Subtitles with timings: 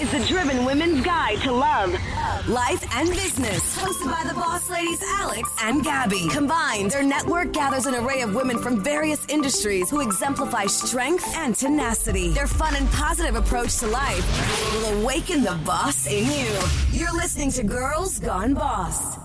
[0.00, 1.92] is the Driven Women's Guide to Love,
[2.48, 6.26] Life and Business, hosted by the boss ladies Alex and Gabby.
[6.30, 11.54] Combined, their network gathers an array of women from various industries who exemplify strength and
[11.54, 12.30] tenacity.
[12.30, 16.98] Their fun and positive approach to life will awaken the boss in you.
[16.98, 19.18] You're listening to Girls Gone Boss.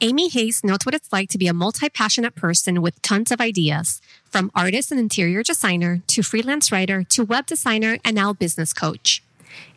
[0.00, 3.40] Amy Hayes knows what it's like to be a multi passionate person with tons of
[3.40, 8.72] ideas, from artist and interior designer to freelance writer to web designer and now business
[8.72, 9.22] coach.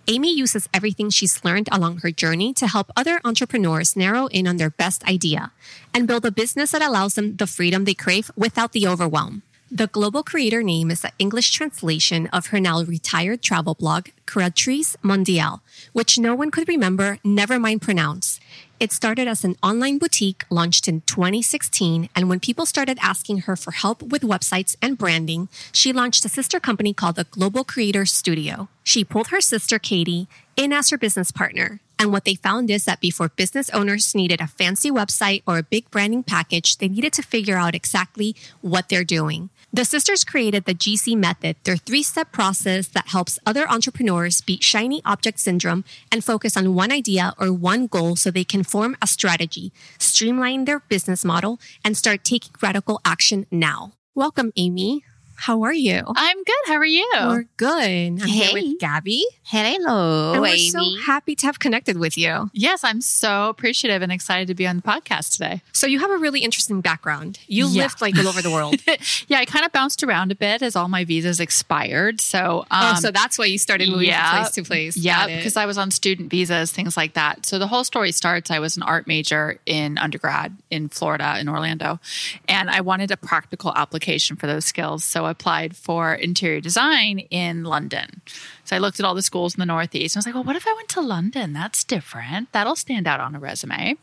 [0.07, 4.57] Amy uses everything she's learned along her journey to help other entrepreneurs narrow in on
[4.57, 5.51] their best idea
[5.93, 9.43] and build a business that allows them the freedom they crave without the overwhelm.
[9.71, 14.97] The global creator name is the English translation of her now retired travel blog, Creatrice
[15.03, 15.61] Mondiale,
[15.93, 18.39] which no one could remember, never mind pronounce.
[18.79, 23.57] It started as an online boutique launched in 2016, and when people started asking her
[23.57, 28.05] for help with websites and branding, she launched a sister company called the Global Creator
[28.05, 28.69] Studio.
[28.81, 31.81] She pulled her sister Katie in as her business partner.
[31.99, 35.63] And what they found is that before business owners needed a fancy website or a
[35.63, 39.49] big branding package, they needed to figure out exactly what they're doing.
[39.71, 44.63] The sisters created the GC method, their three step process that helps other entrepreneurs beat
[44.63, 48.97] shiny object syndrome and focus on one idea or one goal so they can form
[48.99, 53.91] a strategy, streamline their business model, and start taking radical action now.
[54.15, 55.03] Welcome, Amy.
[55.41, 56.03] How are you?
[56.17, 56.53] I'm good.
[56.67, 57.09] How are you?
[57.15, 57.69] We're good.
[57.79, 58.53] I'm here Hey.
[58.53, 59.23] with Gabby.
[59.43, 60.69] Hello, and we're Amy.
[60.69, 62.51] so happy to have connected with you.
[62.53, 65.61] yes, I'm so appreciative and excited to be on the podcast today.
[65.71, 67.39] So you have a really interesting background.
[67.47, 67.83] You Yeah.
[67.83, 68.75] lived like all over the world.
[69.27, 72.19] yeah, I kind of bounced around a bit as all my visas expired.
[72.21, 74.97] So, um, oh, so that's why you started moving yeah, from place to place.
[74.97, 77.45] Yeah, because I was on student visas, things like that.
[77.45, 78.51] So the whole story starts.
[78.51, 81.99] I was an art major in undergrad in Florida, in Orlando,
[82.47, 85.03] and I wanted a practical application for those skills.
[85.05, 88.21] So applied for interior design in London.
[88.65, 90.43] So I looked at all the schools in the Northeast and I was like, well,
[90.43, 91.53] what if I went to London?
[91.53, 92.51] That's different.
[92.51, 93.97] That'll stand out on a resume.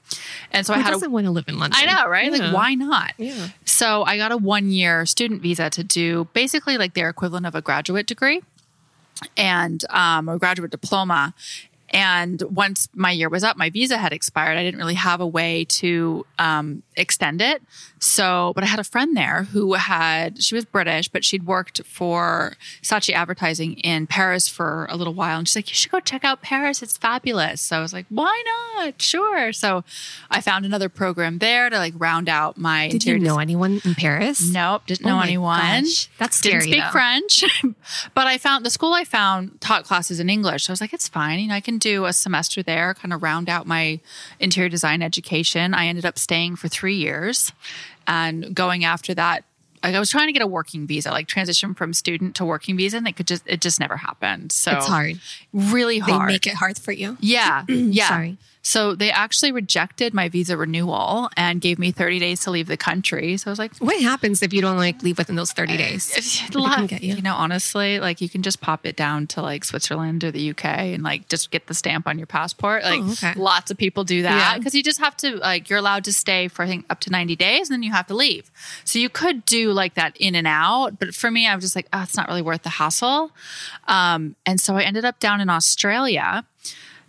[0.52, 1.78] And so I Who had a doesn't want to live in London?
[1.80, 2.32] I know, right?
[2.32, 2.38] Yeah.
[2.38, 3.12] Like, why not?
[3.18, 3.48] Yeah.
[3.64, 7.54] So I got a one year student visa to do basically like their equivalent of
[7.54, 8.42] a graduate degree
[9.36, 11.34] and um, a graduate diploma.
[11.90, 14.58] And once my year was up, my visa had expired.
[14.58, 17.62] I didn't really have a way to um, extend it.
[18.06, 21.82] So, but I had a friend there who had, she was British, but she'd worked
[21.84, 25.38] for Saatchi Advertising in Paris for a little while.
[25.38, 26.82] And she's like, you should go check out Paris.
[26.82, 27.60] It's fabulous.
[27.60, 28.42] So I was like, why
[28.76, 29.00] not?
[29.02, 29.52] Sure.
[29.52, 29.84] So
[30.30, 33.94] I found another program there to like round out my Did you know anyone in
[33.94, 34.50] Paris?
[34.52, 35.58] Nope, didn't Oh know anyone.
[35.84, 36.08] gosh.
[36.18, 36.60] That's scary.
[36.60, 36.90] didn't speak though.
[36.90, 37.44] French,
[38.14, 40.64] but I found the school I found taught classes in English.
[40.64, 41.38] So I was like, it's fine.
[41.40, 44.00] You know, I can do a semester there, kind of round out my
[44.38, 45.74] interior design education.
[45.74, 47.52] I ended up staying for three years,
[48.06, 49.44] and going after that.
[49.82, 52.76] Like I was trying to get a working visa, like transition from student to working
[52.76, 54.50] visa, and it could just it just never happened.
[54.50, 55.20] So It's hard.
[55.52, 56.28] really hard.
[56.28, 57.16] They make it hard for you.
[57.20, 57.64] Yeah.
[57.68, 58.08] Yeah.
[58.08, 58.38] Sorry.
[58.68, 62.76] So they actually rejected my visa renewal and gave me 30 days to leave the
[62.76, 63.36] country.
[63.36, 66.42] So I was like, What happens if you don't like leave within those 30 days?
[66.52, 67.14] lot- you.
[67.14, 70.50] you know, honestly, like you can just pop it down to like Switzerland or the
[70.50, 72.82] UK and like just get the stamp on your passport.
[72.82, 73.34] Like Oh, okay.
[73.36, 74.58] lots of people do that Yeah.
[74.58, 77.10] because you just have to like you're allowed to stay for I think up to
[77.10, 78.50] 90 days and then you have to leave.
[78.84, 81.76] So you could do like that in and out, but for me I was just
[81.76, 83.30] like, oh, it's not really worth the hassle.
[83.86, 86.44] Um, and so I ended up down in Australia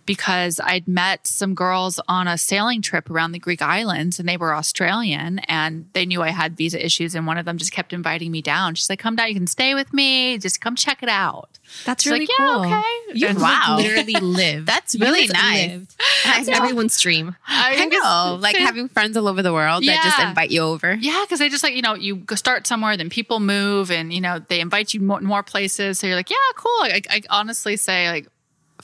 [0.08, 4.38] because I'd met some girls on a sailing trip around the Greek islands and they
[4.38, 7.92] were Australian and they knew I had visa issues and one of them just kept
[7.92, 8.74] inviting me down.
[8.74, 11.58] She's like, come down, you can stay with me, just come check it out.
[11.84, 12.64] That's She's really like, yeah, cool.
[12.64, 13.18] okay.
[13.18, 13.76] You wow.
[13.78, 14.64] literally live.
[14.64, 15.72] That's really nice.
[15.72, 15.94] lived.
[16.24, 17.36] That's everyone's dream.
[17.46, 20.94] I, know, like having friends all over the world that just invite you over.
[20.94, 24.10] Yeah, because they just like, you know, you go start somewhere, then people move and,
[24.10, 25.98] you know, they invite you more, more places.
[25.98, 26.70] So you're like, yeah, cool.
[26.80, 28.26] I, I honestly say, like,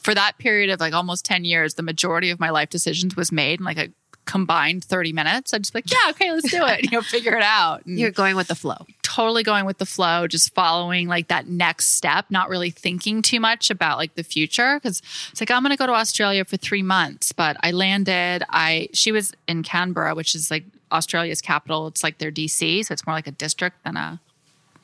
[0.05, 3.33] for that period of like almost 10 years, the majority of my life decisions was
[3.33, 3.89] made in like a
[4.27, 5.53] combined 30 minutes.
[5.53, 6.85] I'd just be like, yeah, okay, let's do it.
[6.91, 7.85] You know, figure it out.
[7.87, 8.77] And You're going with the flow.
[9.03, 13.41] totally going with the flow, just following like that next step, not really thinking too
[13.41, 14.79] much about like the future.
[14.81, 18.45] Cause it's like, I'm going to go to Australia for three months, but I landed,
[18.51, 21.87] I, she was in Canberra, which is like Australia's capital.
[21.87, 22.85] It's like their DC.
[22.85, 24.21] So it's more like a district than a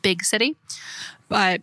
[0.02, 0.56] big city.
[1.28, 1.62] But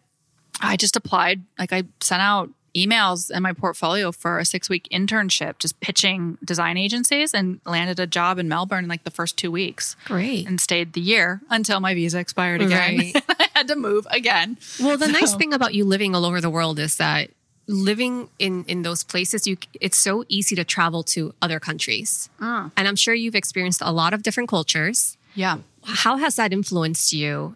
[0.61, 2.49] I just applied, like I sent out
[2.85, 7.99] emails in my portfolio for a six week internship, just pitching design agencies and landed
[7.99, 10.47] a job in Melbourne in like the first two weeks Great.
[10.47, 12.97] and stayed the year until my visa expired again.
[12.97, 13.23] Right.
[13.39, 14.57] I had to move again.
[14.79, 17.29] Well, the nice thing about you living all over the world is that
[17.67, 22.71] living in in those places, you it's so easy to travel to other countries, Ah.
[22.77, 25.17] and I'm sure you've experienced a lot of different cultures.
[25.35, 25.57] Yeah.
[25.83, 27.55] How has that influenced you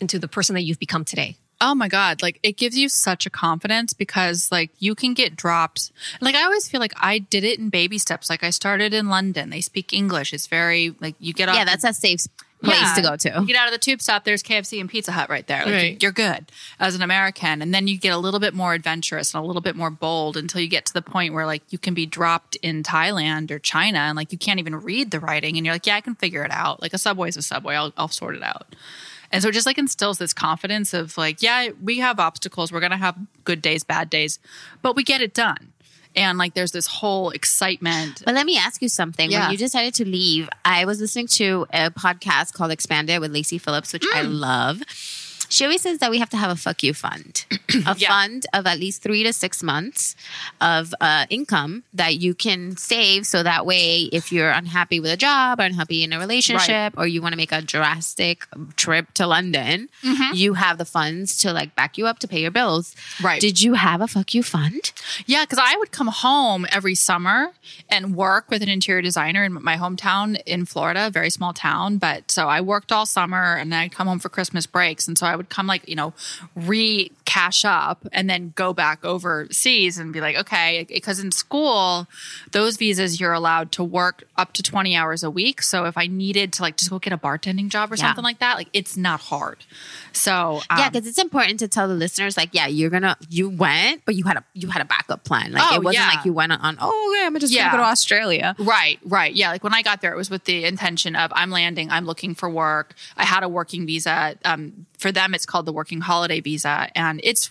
[0.00, 1.36] into the person that you've become today?
[1.60, 2.22] Oh my God.
[2.22, 5.92] Like it gives you such a confidence because like you can get dropped.
[6.20, 8.30] Like I always feel like I did it in baby steps.
[8.30, 9.50] Like I started in London.
[9.50, 10.32] They speak English.
[10.32, 11.56] It's very like you get off.
[11.56, 12.26] Yeah, that's a safe
[12.62, 12.92] place Yeah.
[12.94, 13.40] to go to.
[13.40, 15.64] You get out of the tube stop, there's KFC and Pizza Hut right there.
[15.64, 16.02] Like, Right.
[16.02, 17.62] You're good as an American.
[17.62, 20.36] And then you get a little bit more adventurous and a little bit more bold
[20.36, 23.58] until you get to the point where like you can be dropped in Thailand or
[23.58, 26.14] China and like you can't even read the writing and you're like, yeah, I can
[26.14, 26.80] figure it out.
[26.82, 27.76] Like a subway's a subway.
[27.76, 28.74] I'll, I'll sort it out.
[29.32, 32.72] And so it just like instills this confidence of like, yeah, we have obstacles.
[32.72, 34.38] We're going to have good days, bad days,
[34.82, 35.72] but we get it done.
[36.16, 38.22] And like there's this whole excitement.
[38.24, 39.30] But let me ask you something.
[39.30, 39.42] Yeah.
[39.42, 43.58] When you decided to leave, I was listening to a podcast called Expanded with Lacy
[43.58, 44.40] Phillips, which I Mm.
[44.40, 44.82] love.
[45.50, 47.44] She always says that we have to have a fuck you fund,
[47.86, 48.08] a Yeah.
[48.08, 50.16] fund of at least three to six months
[50.60, 53.26] of uh, income that you can save.
[53.26, 57.06] So that way, if you're unhappy with a job or unhappy in a relationship, or
[57.06, 60.34] you want to make a drastic trip to London, Mm-hmm.
[60.34, 62.94] you have the funds to like back you up to pay your bills.
[63.22, 63.40] Right.
[63.40, 64.92] Did you have a fuck you fund?
[65.26, 67.50] Yeah, because I would come home every summer
[67.88, 71.98] and work with an interior designer in my hometown in Florida, a very small town.
[71.98, 75.06] But so I worked all summer and then I'd come home for Christmas breaks.
[75.08, 76.12] And so I would come like, you know,
[76.54, 82.08] re cash up and then go back overseas and be like, okay, because in school,
[82.50, 85.62] those visas you're allowed to work up to 20 hours a week.
[85.62, 88.06] So if I needed to like just go get a bartending job or Yeah.
[88.06, 89.58] something like that, like it's not hard.
[90.12, 93.48] So yeah, um, because it's important to tell the listeners, like, yeah, you're gonna, you
[93.48, 95.52] went, but you had a, you had a backup plan.
[95.52, 96.14] Like, Oh, it wasn't yeah.
[96.16, 97.66] like you went on, oh, yeah, I'm just Yeah.
[97.66, 98.56] gonna go to Australia.
[98.58, 99.32] Right, right.
[99.32, 99.50] Yeah.
[99.50, 102.34] Like when I got there, it was with the intention of I'm landing, I'm looking
[102.34, 102.94] for work.
[103.16, 104.36] I had a working visa.
[104.44, 106.88] Um, for them, it's called the working holiday visa.
[106.94, 107.50] And it's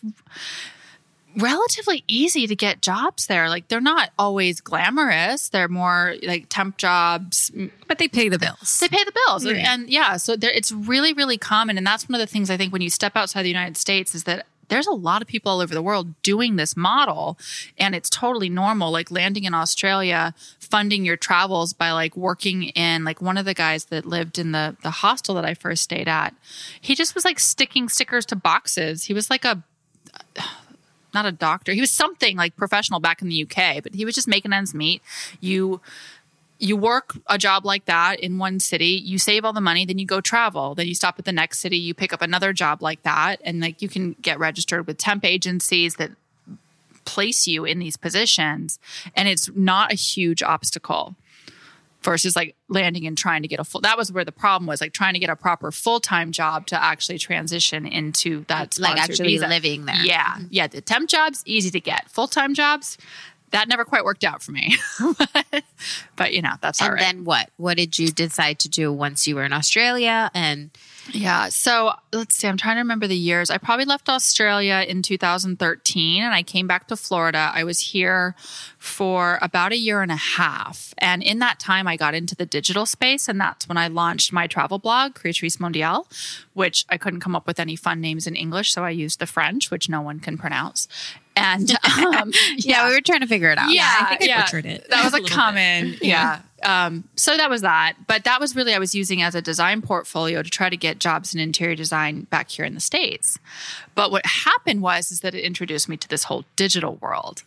[1.37, 3.49] relatively easy to get jobs there.
[3.49, 7.51] Like they're not always glamorous, they're more like temp jobs.
[7.87, 8.79] But they pay the bills.
[8.79, 9.45] They pay the bills.
[9.45, 11.77] And, and yeah, so it's really, really common.
[11.77, 14.15] And that's one of the things I think when you step outside the United States
[14.15, 17.37] is that there's a lot of people all over the world doing this model
[17.77, 23.03] and it's totally normal like landing in australia funding your travels by like working in
[23.03, 26.07] like one of the guys that lived in the the hostel that i first stayed
[26.07, 26.33] at
[26.79, 29.63] he just was like sticking stickers to boxes he was like a
[31.13, 31.73] not a doctor.
[31.73, 34.73] He was something like professional back in the UK, but he was just making ends
[34.73, 35.01] meet.
[35.39, 35.81] You
[36.59, 39.97] you work a job like that in one city, you save all the money, then
[39.97, 40.75] you go travel.
[40.75, 43.61] Then you stop at the next city, you pick up another job like that, and
[43.61, 46.11] like you can get registered with temp agencies that
[47.05, 48.77] place you in these positions,
[49.15, 51.15] and it's not a huge obstacle
[52.03, 54.79] versus like landing and trying to get a full that was where the problem was
[54.79, 59.33] like trying to get a proper full-time job to actually transition into that Like actually
[59.33, 59.47] visa.
[59.47, 59.95] living there.
[60.03, 60.45] yeah mm-hmm.
[60.49, 62.97] yeah the temp jobs easy to get full-time jobs
[63.51, 64.75] that never quite worked out for me
[65.17, 65.63] but,
[66.15, 67.01] but you know that's all right.
[67.01, 67.49] And then what?
[67.57, 70.29] What did you decide to do once you were in Australia?
[70.33, 70.71] And
[71.11, 71.49] Yeah.
[71.49, 72.47] So let's see.
[72.47, 73.49] I'm trying to remember the years.
[73.49, 77.51] I probably left Australia in 2013 and I came back to Florida.
[77.53, 78.35] I was here
[78.77, 80.93] for about a year and a half.
[80.97, 83.27] And in that time, I got into the digital space.
[83.27, 86.05] And that's when I launched my travel blog, Creatrice Mondiale,
[86.53, 88.71] which I couldn't come up with any fun names in English.
[88.71, 90.87] So I used the French, which no one can pronounce.
[91.35, 93.71] And um, yeah, we were trying to figure it out.
[93.71, 94.41] yeah, I think I yeah.
[94.41, 94.87] butchered it.
[94.89, 96.41] That was A a common, yeah.
[96.63, 97.93] Um, so that was that.
[98.07, 100.99] But that was really I was using as a design portfolio to try to get
[100.99, 103.39] jobs in interior design back here in the states.
[103.95, 107.43] But what happened was is that it introduced me to this whole digital world.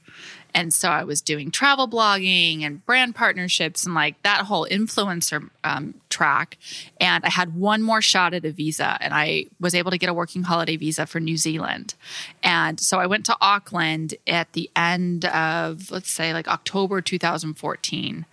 [0.54, 5.48] And so I was doing travel blogging and brand partnerships and like that whole influencer
[5.64, 6.58] um, track.
[7.00, 10.08] And I had one more shot at a visa and I was able to get
[10.08, 11.94] a working holiday visa for New Zealand.
[12.42, 18.26] And so I went to Auckland at the end of, let's say, like October 2014.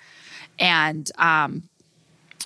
[0.59, 1.69] And um,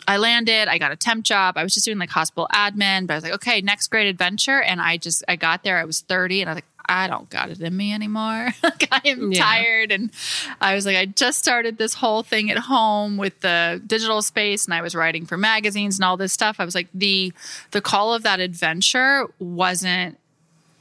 [0.07, 1.57] I landed, I got a temp job.
[1.57, 4.61] I was just doing like hospital admin, but I was like, okay, next great adventure.
[4.61, 7.29] And I just, I got there, I was 30, and I was like, I don't
[7.29, 8.49] got it in me anymore.
[8.63, 9.41] like, I am Yeah.
[9.43, 9.91] tired.
[9.91, 10.11] And
[10.59, 14.65] I was like, I just started this whole thing at home with the digital space,
[14.65, 16.57] and I was writing for magazines and all this stuff.
[16.59, 17.31] I was like, the
[17.71, 20.17] the call of that adventure wasn't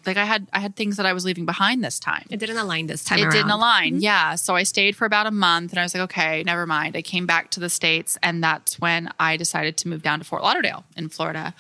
[0.07, 2.59] like I had I had things that I was leaving behind this time It didn't
[2.59, 3.33] align this time it around.
[3.33, 4.01] didn't align.
[4.01, 4.35] Yeah.
[4.35, 6.97] So I stayed for about a month and I was like, okay, never mind.
[6.97, 10.25] I came back to the States and that's when I decided to move down to
[10.25, 11.55] Fort Lauderdale in Florida.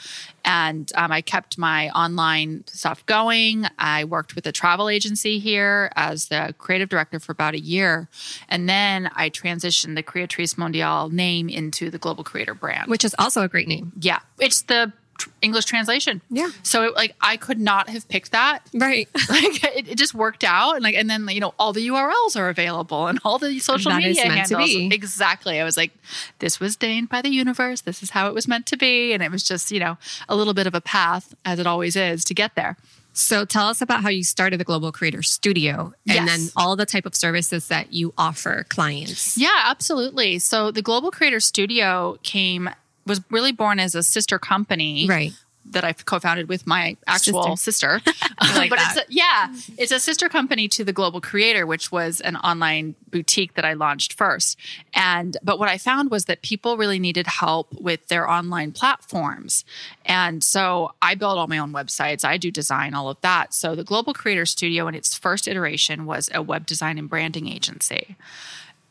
[0.44, 3.66] And um, I kept my online stuff going.
[3.78, 8.08] I worked with a travel agency here as the creative director for about a year.
[8.48, 12.90] And then I transitioned the Creatrice Mondiale name into the Global Creator brand.
[12.90, 13.92] Which is also a great name.
[14.00, 16.20] yeah, it's the tr- English translation.
[16.30, 16.48] Yeah.
[16.62, 19.08] So it, like I could not have picked that Right.
[19.28, 22.36] like it, it just worked out and like and then you know all the urls
[22.36, 24.92] are available and all the social That media handles be.
[24.92, 25.92] exactly i was like
[26.38, 29.22] this was deigned by the universe this is how it was meant to be and
[29.22, 29.96] it was just you know
[30.28, 32.76] a little bit of a path as it always is to get there
[33.14, 36.28] So tell us about how you started the Global Creator Studio and Yes.
[36.30, 39.36] then all the type of services that you offer clients.
[39.36, 40.38] Yeah, absolutely.
[40.38, 42.70] So the Global Creator Studio came
[43.06, 45.32] was really born as a sister company, Right.
[45.64, 48.00] That I co-founded with my actual sister.
[48.56, 48.96] like but that.
[48.96, 52.96] it's a, yeah, it's a sister company to the Global Creator, which was an online
[53.10, 54.58] boutique that I launched first.
[54.92, 59.64] And but what I found was that people really needed help with their online platforms.
[60.04, 62.24] And so I built all my own websites.
[62.24, 63.54] I do design all of that.
[63.54, 67.46] So the Global Creator Studio in its first iteration was a web design and branding
[67.46, 68.16] agency.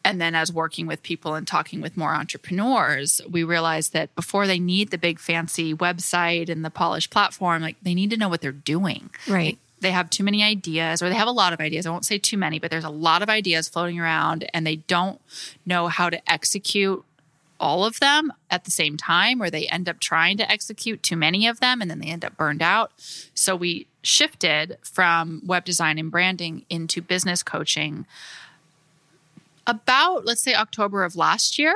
[0.03, 4.47] And then, as working with people and talking with more entrepreneurs, we realized that before
[4.47, 8.29] they need the big fancy website and the polished platform, like they need to know
[8.29, 9.11] what they're doing.
[9.27, 9.57] Right.
[9.79, 11.85] They have too many ideas, or they have a lot of ideas.
[11.85, 14.77] I won't say too many, but there's a lot of ideas floating around, and they
[14.77, 15.19] don't
[15.65, 17.03] know how to execute
[17.61, 21.15] all of them at the same time, or they end up trying to execute too
[21.15, 22.91] many of them and then they end up burned out.
[23.35, 28.07] So we shifted from web design and branding into business coaching
[29.71, 31.73] about let's say October of last year.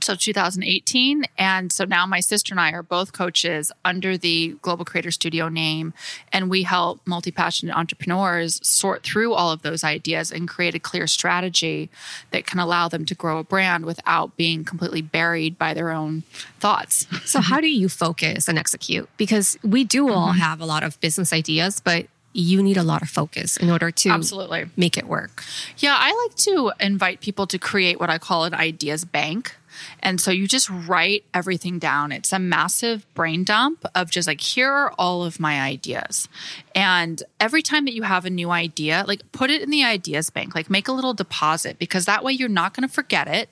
[0.00, 1.24] So 2018.
[1.36, 5.50] And so now my sister and I are both coaches under the Global Creator Studio
[5.50, 5.92] name.
[6.32, 10.78] And we help multi passionate entrepreneurs sort through all of those ideas and create a
[10.78, 11.90] clear strategy
[12.30, 16.22] that can allow them to grow a brand without being completely buried by their own
[16.60, 17.06] thoughts.
[17.26, 19.10] So how do you focus and execute?
[19.18, 20.38] Because we do all Mm-hmm.
[20.38, 23.90] have a lot of business ideas, but you need a lot of focus in order
[23.92, 24.66] to Absolutely.
[24.76, 25.44] make it work.
[25.78, 29.56] Yeah, I like to invite people to create what I call an ideas bank.
[30.00, 32.12] And so you just write everything down.
[32.12, 36.28] It's a massive brain dump of just like, here are all of my ideas.
[36.74, 40.30] And every time that you have a new idea, like put it in the ideas
[40.30, 43.48] bank, like make a little deposit because that way you're not going to forget it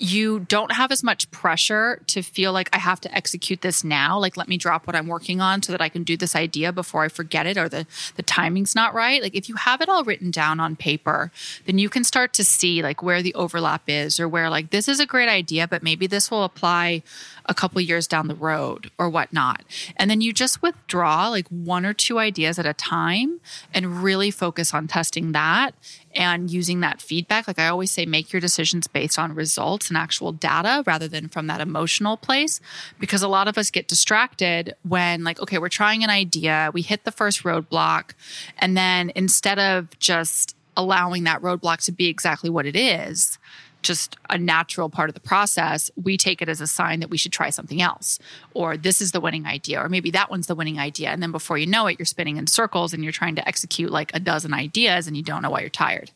[0.00, 4.18] you don't have as much pressure to feel like I have to execute this now.
[4.18, 6.72] Like, let me drop what I'm working on so that I can do this idea
[6.72, 9.22] before I forget it or the, the timing's not right.
[9.22, 11.30] Like, if you have it all written down on paper,
[11.66, 14.88] then you can start to see like where the overlap is or where like this
[14.88, 17.02] is a great idea, but maybe this will apply
[17.44, 19.64] a couple years down the road or whatnot.
[19.96, 23.40] And then you just withdraw like one or two ideas at a time
[23.74, 25.74] and really focus on testing that
[26.14, 27.46] and using that feedback.
[27.46, 31.28] Like I always say, make your decisions based on results and actual data rather than
[31.28, 32.60] from that emotional place.
[32.98, 36.82] Because a lot of us get distracted when, like, okay, we're trying an idea, we
[36.82, 38.12] hit the first roadblock,
[38.58, 43.38] and then instead of just allowing that roadblock to be exactly what it is,
[43.82, 47.16] just a natural part of the process, we take it as a sign that we
[47.16, 48.18] should try something else.
[48.54, 51.10] Or this is the winning idea, or maybe that one's the winning idea.
[51.10, 53.90] And then before you know it, you're spinning in circles and you're trying to execute
[53.90, 56.10] like a dozen ideas and you don't know why you're tired.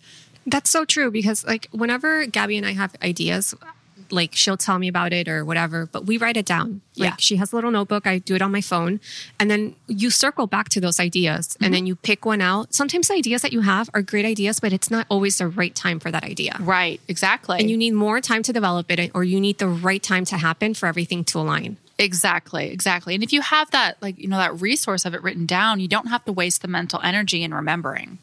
[0.47, 3.54] That's so true because like whenever Gabby and I have ideas,
[4.11, 6.80] like she'll tell me about it or whatever, but we write it down.
[6.96, 7.16] Like Yeah.
[7.18, 9.00] she has a little notebook, I do it on my phone,
[9.38, 11.73] and then you circle back to those ideas and mm-hmm.
[11.75, 12.75] then you pick one out.
[12.75, 15.75] Sometimes the ideas that you have are great ideas, but it's not always the right
[15.75, 16.56] time for that idea.
[16.61, 17.58] Right, exactly.
[17.61, 20.37] And you need more time to develop it or you need the right time to
[20.37, 21.76] happen for everything to align.
[21.99, 23.14] Exactly, exactly.
[23.14, 25.87] And if you have that, like, you know, that resource of it written down, you
[25.88, 28.18] don't have to waste the mental energy in remembering.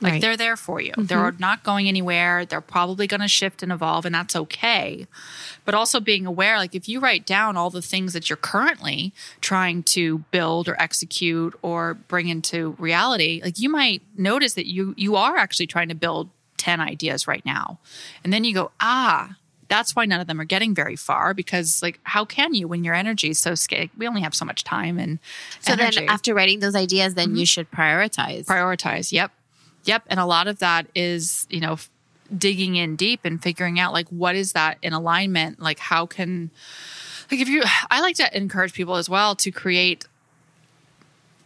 [0.00, 0.20] Like, Right.
[0.20, 0.92] they're there for you.
[0.98, 2.44] They're not going anywhere.
[2.44, 5.06] They're probably going to shift and evolve, and that's okay.
[5.64, 9.14] But also being aware, like, if you write down all the things that you're currently
[9.40, 14.92] trying to build or execute or bring into reality, like, you might notice that you
[14.98, 17.78] you are actually trying to build 10 ideas right now.
[18.22, 19.36] And then you go, ah,
[19.68, 22.84] that's why none of them are getting very far because like how can you when
[22.84, 25.18] your energy is so scarce we only have so much time and
[25.60, 25.98] So energy.
[26.00, 28.44] then after writing those ideas, then you should prioritize.
[28.44, 29.32] prioritize yep
[29.86, 31.76] yep and a lot of that is you know
[32.36, 36.50] digging in deep and figuring out like what is that in alignment like how can
[37.30, 40.04] like if you i like to encourage people as well to create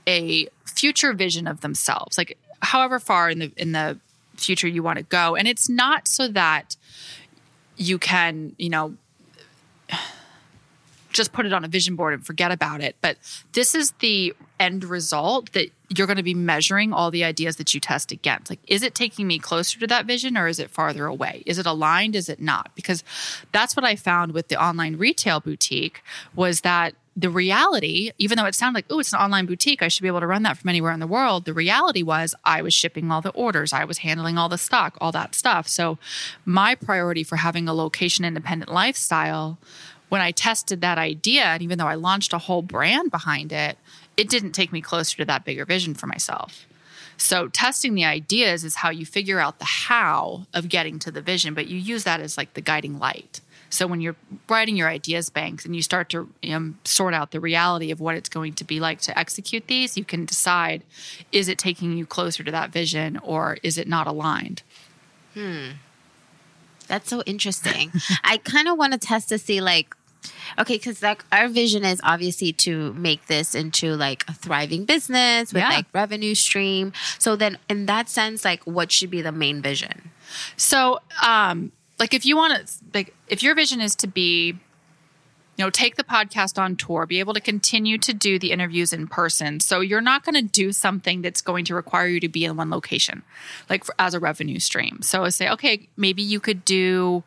[0.06, 3.99] a future vision of themselves like however far in the in the
[4.37, 6.76] future you want to go and it's not so that
[7.76, 8.94] you can you know
[11.12, 12.97] just put it on a vision board and forget about it.
[13.00, 13.16] But
[13.52, 17.75] this is the end result that you're going to be measuring all the ideas that
[17.75, 18.49] you test against.
[18.49, 21.42] Like, is it taking me closer to that vision or is it farther away?
[21.47, 22.14] Is it aligned?
[22.14, 22.70] Is it not?
[22.76, 23.02] Because
[23.50, 26.02] that's what I found with the online retail boutique
[26.35, 29.88] was that the reality, even though it sounded like, oh, it's an online boutique, I
[29.88, 31.44] should be able to run that from anywhere in the world.
[31.44, 34.97] The reality was I was shipping all the orders, I was handling all the stock,
[35.00, 35.66] all that stuff.
[35.66, 35.99] So,
[36.44, 39.59] my priority for having a location independent lifestyle,
[40.09, 43.76] when I tested that idea, and even though I launched a whole brand behind it,
[44.17, 46.67] it didn't take me closer to that bigger vision for myself.
[47.17, 51.21] So, testing the ideas is how you figure out the how of getting to the
[51.21, 53.40] vision, but you use that as like the guiding light.
[53.71, 54.17] So when you're
[54.49, 58.17] writing your ideas banks and you start to um, sort out the reality of what
[58.17, 60.83] it's going to be like to execute these, you can decide
[61.31, 64.62] is it taking you closer to that vision or is it not aligned?
[65.35, 65.69] Hmm.
[66.88, 67.93] That's so interesting.
[68.25, 69.95] I kind of want to test to see like
[70.59, 75.53] okay because like our vision is obviously to make this into like a thriving business
[75.53, 75.69] with Yeah.
[75.71, 80.11] like revenue stream so then in that sense like what should be the main vision
[80.57, 84.47] So, um, like if you want to, like if your vision is to be,
[85.57, 88.93] you know, take the podcast on tour, be able to continue to do the interviews
[88.93, 89.59] in person.
[89.61, 92.57] So you're not going to do something that's going to require you to be in
[92.57, 93.23] one location,
[93.69, 95.03] like for, as a revenue stream.
[95.03, 97.25] So say, okay, maybe you could do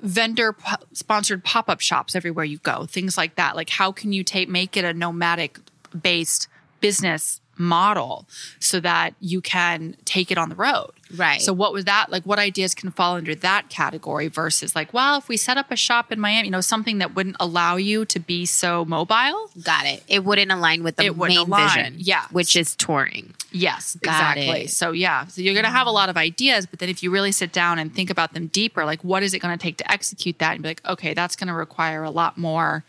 [0.00, 3.56] vendor po- sponsored pop-up shops everywhere you go things like that.
[3.56, 5.58] Like how can you take make it a nomadic
[6.00, 6.48] based
[6.80, 8.26] business model
[8.58, 11.40] so that you can take it on the road Right.
[11.40, 15.18] so what was that like what ideas can fall under that category versus like well
[15.18, 18.04] if we set up a shop in miami you know something that wouldn't allow you
[18.06, 21.94] to be so mobile got it it wouldn't align with the It main align, vision
[21.98, 22.26] yeah.
[22.30, 24.64] which is touring Yes, Got exactly.
[24.64, 24.70] it.
[24.70, 27.10] So yeah, so you're going to have a lot of ideas, but then if you
[27.10, 29.76] really sit down and think about them deeper, like what is it going to take
[29.76, 32.82] to execute that, and be like, okay, that's going to require a lot more.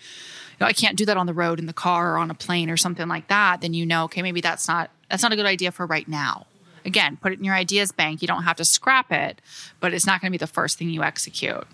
[0.51, 2.33] You know, I can't do that on the road in the car or on a
[2.33, 3.59] plane or something like that.
[3.59, 6.47] Then you know, okay, maybe that's not that's not a good idea for right now.
[6.85, 8.21] Again, put it in your ideas bank.
[8.21, 9.41] You don't have to scrap it,
[9.79, 11.65] but it's not going to be the first thing you execute.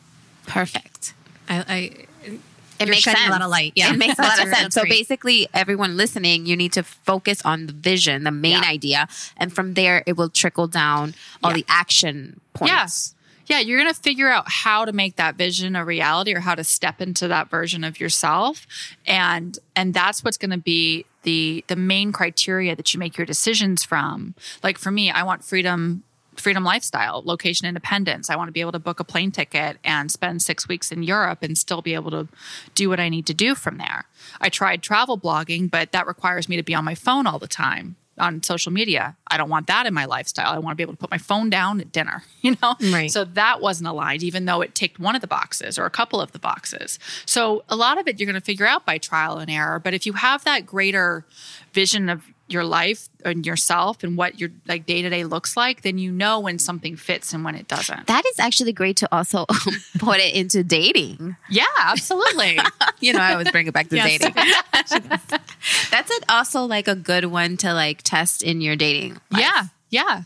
[0.47, 1.13] perfect
[1.47, 1.75] I, I
[2.79, 3.73] it You're makes shedding a lot of light.
[3.75, 3.91] Yeah.
[3.93, 4.73] it makes a lot of sense.
[4.73, 8.69] that's So basically, everyone listening, you need to focus on the vision, the main Yeah.
[8.69, 11.13] idea, and from there, it will trickle down
[11.43, 11.57] all Yeah.
[11.57, 12.71] the action points.
[12.71, 13.15] Yes.
[13.15, 13.18] Yeah,
[13.57, 16.63] you're going to figure out how to make that vision a reality or how to
[16.63, 18.67] step into that version of yourself
[19.05, 23.25] and and that's what's going to be the the main criteria that you make your
[23.25, 24.35] decisions from.
[24.63, 26.03] Like for me, I want freedom
[26.35, 28.29] freedom lifestyle, location independence.
[28.29, 31.03] I want to be able to book a plane ticket and spend 6 weeks in
[31.03, 32.29] Europe and still be able to
[32.75, 34.05] do what I need to do from there.
[34.39, 37.47] I tried travel blogging, but that requires me to be on my phone all the
[37.47, 39.15] time on social media.
[39.27, 40.51] I don't want that in my lifestyle.
[40.51, 42.75] I want to be able to put my phone down at dinner, you know?
[42.91, 43.11] Right.
[43.11, 46.21] So that wasn't aligned, even though it ticked one of the boxes or a couple
[46.21, 46.99] of the boxes.
[47.25, 49.79] So a lot of it you're going to figure out by trial and error.
[49.79, 51.25] But if you have that greater
[51.73, 55.81] vision of your life and yourself and what your like day to day looks like,
[55.83, 58.07] then you know when something fits and when it doesn't.
[58.07, 59.45] That is actually great to also
[59.99, 61.35] put it into dating.
[61.49, 62.59] yeah, absolutely.
[63.01, 64.17] You know, I always bring it back to Yes.
[64.19, 64.33] dating.
[65.91, 69.13] That's it also like a good one to like test in your dating.
[69.31, 69.41] life.
[69.41, 70.21] Yeah, yeah,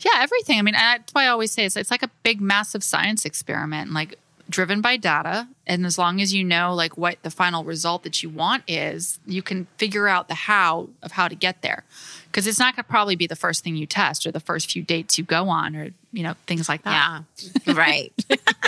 [0.00, 0.10] yeah.
[0.16, 0.58] Everything.
[0.58, 3.92] I mean, that's why I always say it's, it's like a big, massive science experiment,
[3.92, 4.18] like
[4.52, 5.48] driven by data.
[5.66, 9.18] And as long as you know like what the final result that you want is,
[9.26, 11.82] you can figure out the how of how to get there.
[12.26, 14.70] Because it's not going to probably be the first thing you test or the first
[14.70, 17.24] few dates you go on or you know things like that.
[17.66, 17.74] Yeah.
[17.74, 18.12] right.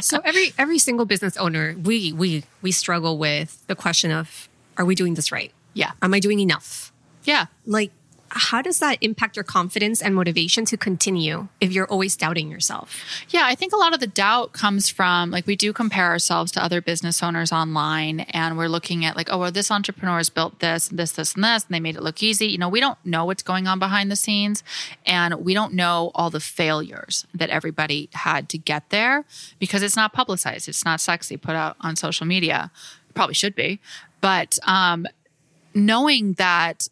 [0.01, 4.85] so every every single business owner, we we we struggle with the question of are
[4.85, 5.53] we doing this right?
[5.75, 6.92] Yeah, Am I doing enough?
[7.25, 7.47] yeah.
[7.66, 7.90] Like
[8.35, 13.01] how does that impact your confidence and motivation to continue if you're always doubting yourself?
[13.29, 16.51] Yeah, I think a lot of the doubt comes from like we do compare ourselves
[16.53, 20.31] to other business owners online and we're looking at like, oh, well, this entrepreneur has
[20.31, 22.47] built this, this, this, and this, and they made it look easy.
[22.47, 24.64] You know, we don't know what's going on behind the scenes
[25.07, 29.25] and we don't know all the failures that everybody had to get there
[29.59, 30.68] because it's not publicized.
[30.68, 32.70] It's not sexy put out on social media.
[33.14, 33.81] Probably should be.
[34.20, 35.07] But um,
[35.75, 36.88] knowing that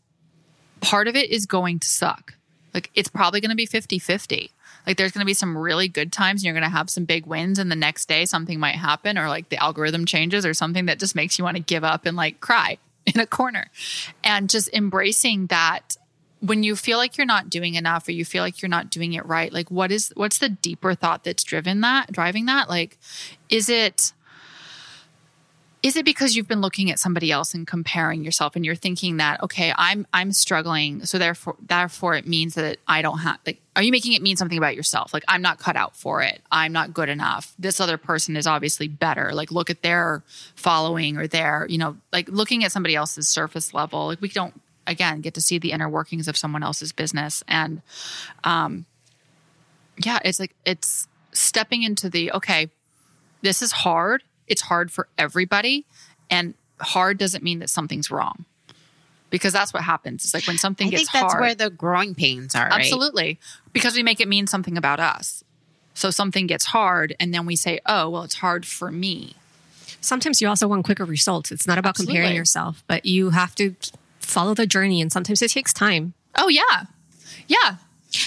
[0.83, 2.35] part of it is going to suck.
[2.75, 4.51] Like it's probably going to be 50 50.
[4.87, 7.05] Like there's going to be some really good times and you're going to have some
[7.05, 10.55] big wins and the next day something might happen or like the algorithm changes or
[10.55, 13.66] something that just makes you want to give up and like cry in a corner.
[14.25, 15.97] And just embracing that
[16.40, 19.12] when you feel like you're not doing enough or you feel like you're not doing
[19.12, 22.68] it right, like what is what's the deeper thought that's driven that, driving that?
[22.68, 22.99] Like
[23.49, 24.12] is it
[25.83, 29.16] is it because you've been looking at somebody else and comparing yourself and you're thinking
[29.16, 33.62] that okay i'm i'm struggling so therefore therefore it means that i don't have like
[33.75, 35.14] are you making it mean something about yourself?
[35.14, 36.42] Like i'm not cut out for it.
[36.51, 37.55] I'm not good enough.
[37.59, 39.33] This other person is obviously better.
[39.33, 40.23] Like look at their
[40.55, 44.09] following or their you know like looking at somebody else's surface level.
[44.09, 47.42] Like we don't again get to see the inner workings of someone else's business.
[47.49, 47.83] And
[48.45, 48.85] um
[50.05, 52.68] yeah it's like it's stepping into the okay
[53.40, 54.23] this is hard.
[54.53, 55.87] It's hard for everybody.
[56.31, 58.45] And hard doesn't mean that something's wrong.
[59.31, 60.27] Because that's what happens.
[60.27, 61.41] It's like when something gets I gets think that's hard.
[61.41, 62.69] where the growing pains are.
[62.69, 62.81] Right?
[62.81, 63.41] absolutely.
[63.73, 65.43] Because we make it mean something about us.
[65.95, 69.35] So something gets hard and then we say, oh, well, it's hard for me.
[70.03, 71.51] Sometimes you also want quicker results.
[71.51, 73.75] It's not about comparing yourself, but you have to
[74.21, 76.12] follow the journey and sometimes it takes time.
[76.37, 76.85] Oh, yeah.
[77.47, 77.77] Yeah.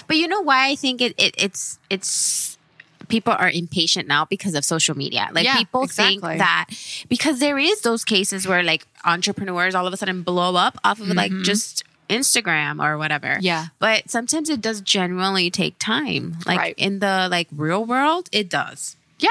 [0.08, 2.55] But you know why I think it, it it's it's
[3.08, 5.30] people are impatient now because of social media.
[5.32, 6.20] Like Yeah, people exactly.
[6.20, 6.66] think that
[7.10, 11.00] because there is those cases where like entrepreneurs all of a sudden blow up off
[11.00, 13.28] of like just Instagram or whatever.
[13.28, 13.42] Mm-hmm.
[13.46, 13.66] Yeah.
[13.80, 16.38] But sometimes it does genuinely take time.
[16.46, 16.76] Like Right.
[16.78, 18.96] in the like real world, it does.
[19.20, 19.30] Yeah.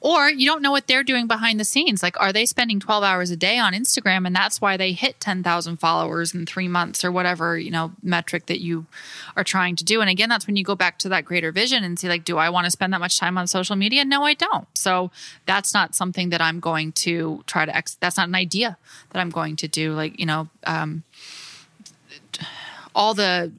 [0.00, 2.02] Or you don't know what they're doing behind the scenes.
[2.02, 5.20] Like, are they spending 12 hours a day on Instagram and that's why they hit
[5.20, 8.86] 10,000 followers in three months or whatever, you know, metric that you
[9.36, 10.00] are trying to do?
[10.00, 12.38] And again, that's when you go back to that greater vision and see, like, do
[12.38, 14.04] I want to spend that much time on social media?
[14.04, 14.66] No, I don't.
[14.76, 15.10] So
[15.46, 18.78] that's not something that I'm going to try to, ex- that's not an idea
[19.10, 19.92] that I'm going to do.
[19.92, 21.02] Like, you know, um,
[22.94, 23.52] all the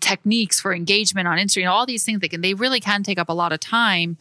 [0.00, 3.28] techniques for engagement on Instagram, all these things they can they really can take up
[3.28, 4.16] a lot of time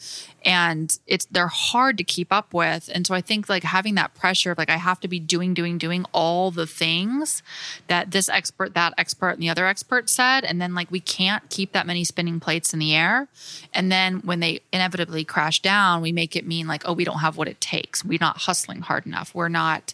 [0.48, 2.90] and it's they're hard to keep up with.
[2.94, 5.54] And so I think like having that pressure of like I have to be doing,
[5.54, 7.44] doing, doing all the things
[7.88, 10.46] that this expert, that expert, and the other expert said.
[10.46, 13.28] And then like we can't keep that many spinning plates in the air.
[13.74, 17.20] And then when they inevitably crash down, we make it mean like, oh, we don't
[17.20, 18.06] have what it takes.
[18.06, 19.36] We're not hustling hard enough.
[19.36, 19.94] We're not,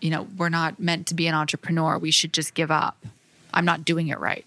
[0.00, 1.98] you know, we're not meant to be an entrepreneur.
[1.98, 3.04] We should just give up.
[3.52, 4.46] I'm not doing it right.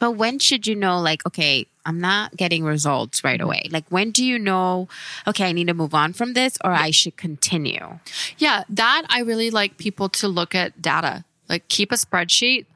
[0.00, 3.68] But when should you know, like, okay, I'm not getting results right away?
[3.70, 4.88] Like, when do you know,
[5.28, 8.00] okay, I need to move on from this or I should continue?
[8.38, 11.24] Yeah, that I really like people to look at data.
[11.48, 12.66] Like keep a spreadsheet,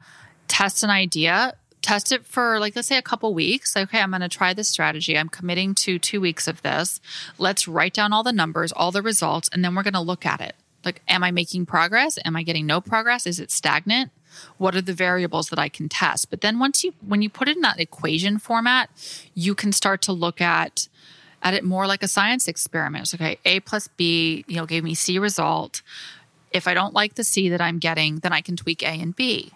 [0.47, 3.75] test an idea, test it for like let's say a couple weeks.
[3.75, 5.17] Like, okay, I'm going to try this strategy.
[5.17, 6.99] I'm committing to 2 weeks of this.
[7.37, 10.25] Let's write down all the numbers, all the results, and then we're going to look
[10.25, 10.55] at it.
[10.83, 12.19] Like am I making progress?
[12.23, 13.25] Am I getting no progress?
[13.25, 14.11] Is it stagnant?
[14.57, 16.29] What are the variables that I can test?
[16.29, 18.89] But then once you when you put it in that equation format,
[19.33, 20.87] you can start to look at
[21.41, 23.03] at it more like a science experiment.
[23.03, 25.81] It's okay, A plus B, you know, gave me C result.
[26.51, 29.15] If I don't like the C that I'm getting, then I can tweak A and
[29.15, 29.51] B.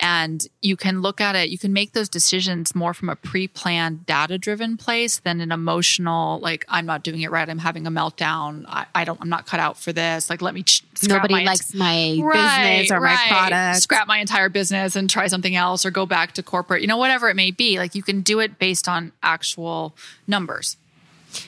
[0.00, 3.46] And you can look at it, you can make those decisions more from a pre
[3.48, 7.48] planned, data driven place than an emotional, like, I'm not doing it right.
[7.48, 8.64] I'm having a meltdown.
[8.66, 10.28] I, I don't, I'm not cut out for this.
[10.28, 13.82] Like, let me ch- scrap Nobody my likes my Right, business or my product.
[13.82, 16.98] Scrap my entire business and try something else or go back to corporate, you know,
[16.98, 17.78] whatever it may be.
[17.78, 19.94] Like, you can do it based on actual
[20.26, 20.76] numbers.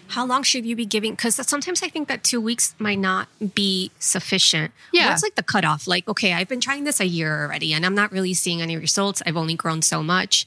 [0.09, 1.13] How long should you be giving?
[1.13, 4.73] Because sometimes I think that two weeks might not be sufficient.
[4.93, 5.09] Yeah.
[5.09, 5.87] What's like the cutoff?
[5.87, 8.77] Like, okay, I've been trying this a year already and I'm not really seeing any
[8.77, 9.23] results.
[9.27, 10.47] I've only grown so much.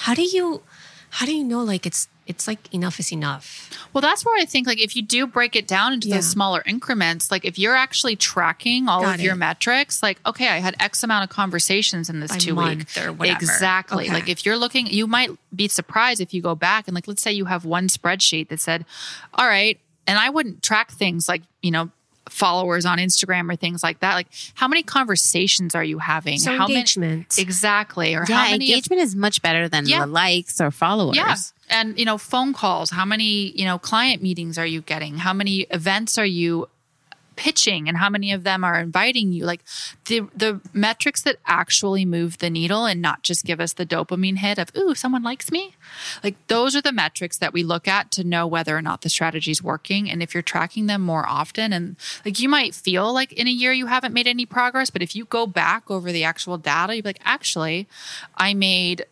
[0.00, 0.62] How do you,
[1.10, 3.70] how do you know like it's, it's like enough is enough?
[3.92, 6.16] Well, that's where I think like if you do break it down into Yeah.
[6.16, 10.48] those smaller increments, like if you're actually tracking all Got of your metrics, like okay,
[10.48, 13.38] I had X amount of conversations in this By two month weeks, or whatever.
[13.38, 14.04] exactly.
[14.04, 14.12] Okay.
[14.12, 17.22] Like if you're looking, you might be surprised if you go back and like let's
[17.22, 18.84] say you have one spreadsheet that said,
[19.34, 21.90] all right, and I wouldn't track things like you know
[22.28, 24.12] followers on Instagram or things like that.
[24.14, 26.38] Like how many conversations are you having?
[26.38, 27.34] So how engagement.
[27.36, 28.14] Many, exactly.
[28.14, 30.00] Or Yeah, how many of- engagement is much better than Yeah.
[30.00, 31.16] the likes or followers.
[31.16, 31.34] yeah.
[31.70, 35.18] And, you know, phone calls, how many, you know, client meetings are you getting?
[35.18, 36.68] How many events are you
[37.38, 39.44] pitching and how many of them are inviting you?
[39.44, 39.62] Like
[40.06, 44.38] the the metrics that actually move the needle and not just give us the dopamine
[44.38, 45.76] hit of, ooh, someone likes me.
[46.24, 49.08] Like those are the metrics that we look at to know whether or not the
[49.08, 50.10] strategy is working.
[50.10, 53.52] And if you're tracking them more often and like you might feel like in a
[53.52, 56.96] year you haven't made any progress, but if you go back over the actual data,
[56.96, 57.86] you'd be like, actually,
[58.36, 59.06] I made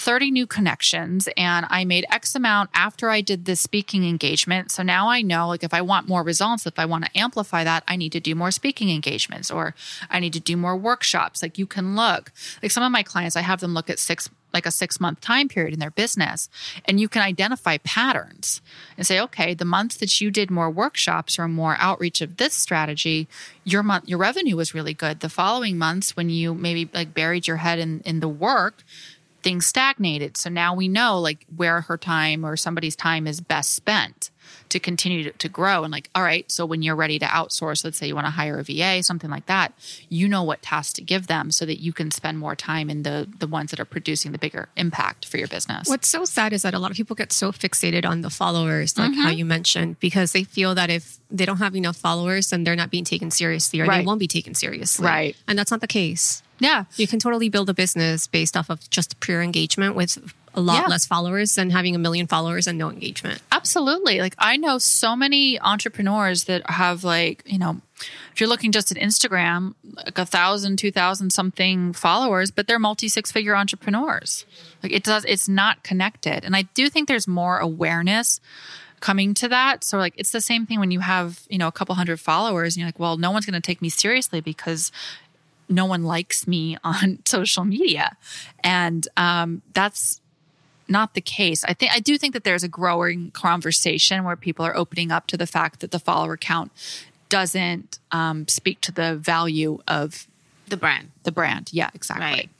[0.00, 4.70] 30 new connections and I made X amount after I did this speaking engagement.
[4.70, 7.64] So now I know like if I want more results, if I want to amplify
[7.64, 9.74] that, I need to do more speaking engagements or
[10.08, 11.42] I need to do more workshops.
[11.42, 12.32] Like you can look,
[12.62, 15.20] like some of my clients, I have them look at six like a six month
[15.20, 16.48] time period in their business
[16.86, 18.60] and you can identify patterns
[18.96, 22.52] and say okay the months that you did more workshops or more outreach of this
[22.52, 23.28] strategy
[23.62, 27.46] your month your revenue was really good the following months when you maybe like buried
[27.46, 28.82] your head in in the work
[29.42, 30.36] things stagnated.
[30.36, 34.30] So now we know like where her time or somebody's time is best spent
[34.68, 35.84] to continue to, to grow.
[35.84, 38.30] And like, all right, so when you're ready to outsource, let's say you want to
[38.32, 39.72] hire a VA, something like that,
[40.08, 43.02] you know what tasks to give them so that you can spend more time in
[43.02, 45.88] the the ones that are producing the bigger impact for your business.
[45.88, 48.96] What's so sad is that a lot of people get so fixated on the followers,
[48.98, 49.20] like Mm-hmm.
[49.22, 52.76] how you mentioned, because they feel that if they don't have enough followers, then they're
[52.76, 53.98] not being taken seriously or Right.
[54.00, 55.06] they won't be taken seriously.
[55.06, 55.36] Right.
[55.48, 56.42] And that's not the case.
[56.60, 56.84] Yeah.
[56.96, 60.18] You can totally build a business based off of just pure engagement with
[60.54, 60.86] a lot Yeah.
[60.88, 63.40] less followers than having a million followers and no engagement.
[63.52, 64.20] Absolutely.
[64.20, 67.80] Like I know so many entrepreneurs that have like, you know,
[68.32, 72.78] if you're looking just at Instagram, like a thousand, two thousand something followers, but they're
[72.80, 74.44] multi six figure entrepreneurs.
[74.82, 76.44] Like it does, it's not connected.
[76.44, 78.40] And I do think there's more awareness
[78.98, 79.84] coming to that.
[79.84, 82.74] So like it's the same thing when you have, you know, a couple hundred followers
[82.74, 84.90] and you're like, well, no one's going to take me seriously because
[85.70, 88.16] no one likes me on social media.
[88.62, 90.20] And um, that's
[90.88, 91.62] not the case.
[91.64, 95.28] I think I do think that there's a growing conversation where people are opening up
[95.28, 96.72] to the fact that the follower count
[97.28, 100.26] doesn't um, speak to the value of
[100.68, 101.12] The brand.
[101.22, 101.70] the brand.
[101.72, 102.26] Yeah, exactly.
[102.26, 102.50] Right.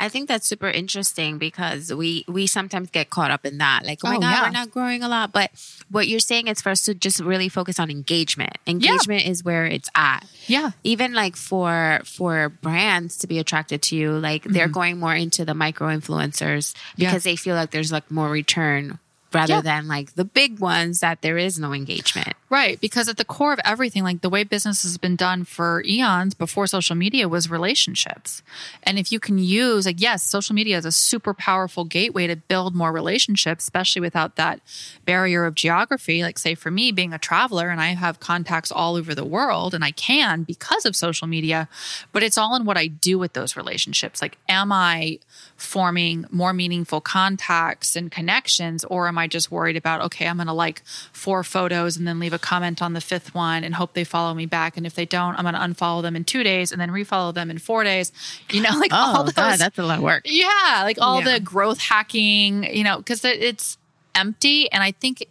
[0.00, 3.84] I think that's super interesting because we we sometimes get caught up in that.
[3.84, 4.42] Like, oh my Oh, god, yeah.
[4.44, 5.32] we're not growing a lot.
[5.32, 5.50] But
[5.90, 8.56] what you're saying is for us to just really focus on engagement.
[8.66, 10.24] Engagement is where it's at.
[10.46, 10.70] Yeah.
[10.84, 15.44] Even like for for brands to be attracted to you, like they're going more into
[15.44, 17.02] the micro influencers Mm-hmm.
[17.02, 17.08] Yeah.
[17.10, 18.98] because they feel like there's like more return
[19.32, 19.60] rather Yeah.
[19.60, 22.32] than like the big ones that there is no engagement.
[22.50, 22.80] Right.
[22.80, 26.32] Because at the core of everything, like the way business has been done for eons
[26.32, 28.42] before social media was relationships.
[28.82, 32.36] And if you can use, like, yes, social media is a super powerful gateway to
[32.36, 34.60] build more relationships, especially without that
[35.04, 36.22] barrier of geography.
[36.22, 39.74] Like, say, for me, being a traveler and I have contacts all over the world
[39.74, 41.68] and I can because of social media,
[42.12, 44.22] but it's all in what I do with those relationships.
[44.22, 45.18] Like, am I
[45.58, 50.46] forming more meaningful contacts and connections, or am I just worried about, okay, I'm going
[50.46, 50.82] to like
[51.12, 54.34] four photos and then leave a comment on the fifth one and hope they follow
[54.34, 54.76] me back.
[54.76, 57.34] And if they don't, I'm going to unfollow them in two days and then refollow
[57.34, 58.12] them in four days.
[58.50, 59.34] You know, like all oh, those.
[59.36, 60.22] Oh, that's a lot of work.
[60.26, 61.34] Yeah, like all Yeah.
[61.34, 63.78] the growth hacking, you know, because it's
[64.14, 64.70] empty.
[64.72, 65.26] And I think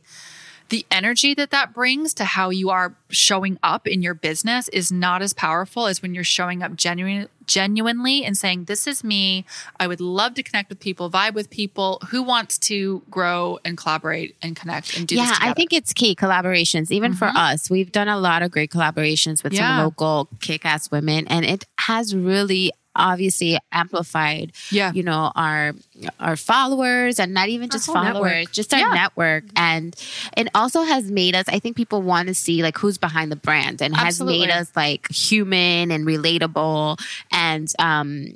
[0.70, 4.92] the energy that that brings to how you are showing up in your business is
[4.92, 9.46] not as powerful as when you're showing up genuine, genuinely and saying, This is me.
[9.80, 12.00] I would love to connect with people, vibe with people.
[12.10, 15.32] Who wants to grow and collaborate and connect and do yeah?
[15.32, 15.50] Mm-hmm.
[15.50, 16.92] I think it's key collaborations.
[16.92, 19.78] Even for us, we've done a lot of great collaborations with Yeah.
[19.78, 24.92] some local kick-ass women, and it has really obviously amplified Yeah.
[24.94, 25.74] you know our
[26.20, 28.52] our followers and not even just followers network.
[28.52, 28.94] just our Yeah.
[28.94, 29.96] network and
[30.36, 33.36] it also has made us i think people want to see like who's behind the
[33.38, 37.00] brand and has made us like human and relatable
[37.32, 38.28] and um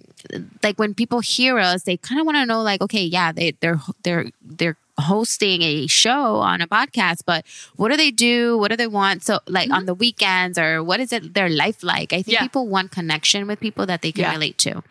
[0.63, 3.51] like when people hear us they kind of want to know like okay yeah they
[3.59, 7.43] they're they're they're hosting a show on a podcast but
[7.75, 10.99] what do they do what do they want so like on the weekends or what
[10.99, 12.31] is it their life like i think Mm-hmm.
[12.33, 12.41] Yeah.
[12.41, 14.31] people want connection with people that they can Yeah.
[14.31, 14.83] relate to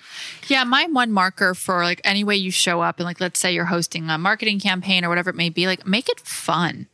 [0.49, 3.53] Yeah, my one marker for like any way you show up and like let's say
[3.55, 6.87] you're hosting a marketing campaign or whatever it may be, like make it fun.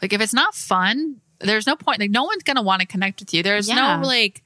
[0.00, 1.98] Like if it's not fun, there's no point.
[2.00, 3.42] Like no one's gonna want to connect with you.
[3.42, 4.00] There's Yeah.
[4.00, 4.41] no like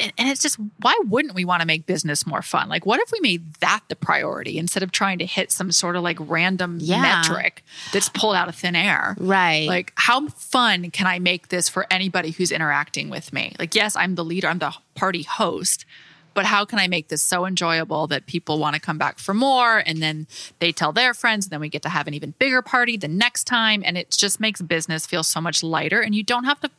[0.00, 2.68] and it's just why wouldn't we want to make business more fun?
[2.68, 5.96] Like what if we made that the priority instead of trying to hit some sort
[5.96, 7.00] of like random Yeah.
[7.02, 9.14] metric that's pulled out of thin air?
[9.18, 9.66] Right.
[9.68, 13.54] Like how fun can I make this for anybody who's interacting with me?
[13.58, 15.84] Like yes, I'm the leader, I'm the party host,
[16.32, 19.34] but how can I make this so enjoyable that people want to come back for
[19.34, 20.26] more and then
[20.60, 23.08] they tell their friends and then we get to have an even bigger party the
[23.08, 26.60] next time and it just makes business feel so much lighter and you don't have
[26.60, 26.70] to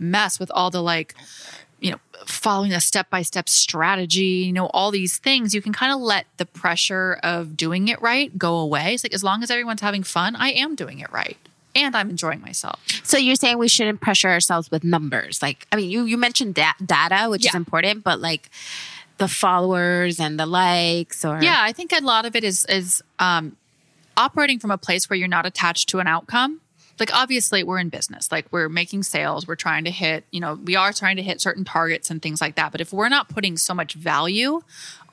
[0.00, 1.14] mess with all the like
[1.80, 6.00] you know following a step-by-step strategy you know all these things you can kind of
[6.00, 9.80] let the pressure of doing it right go away it's like as long as everyone's
[9.80, 11.36] having fun i am doing it right
[11.74, 15.40] and i'm enjoying myself So you're saying we shouldn't pressure ourselves with numbers.
[15.40, 18.50] Like, I mean, you you mentioned da- data, which is important, but like
[19.16, 23.02] the followers and the likes, or Yeah, I think a lot of it is is
[23.18, 23.56] um,
[24.16, 26.60] operating from a place where you're not attached to an outcome.
[27.00, 28.30] Like obviously we're in business.
[28.32, 31.40] Like we're making sales, we're trying to hit, you know, we are trying to hit
[31.40, 32.72] certain targets and things like that.
[32.72, 34.60] But if we're not putting so much value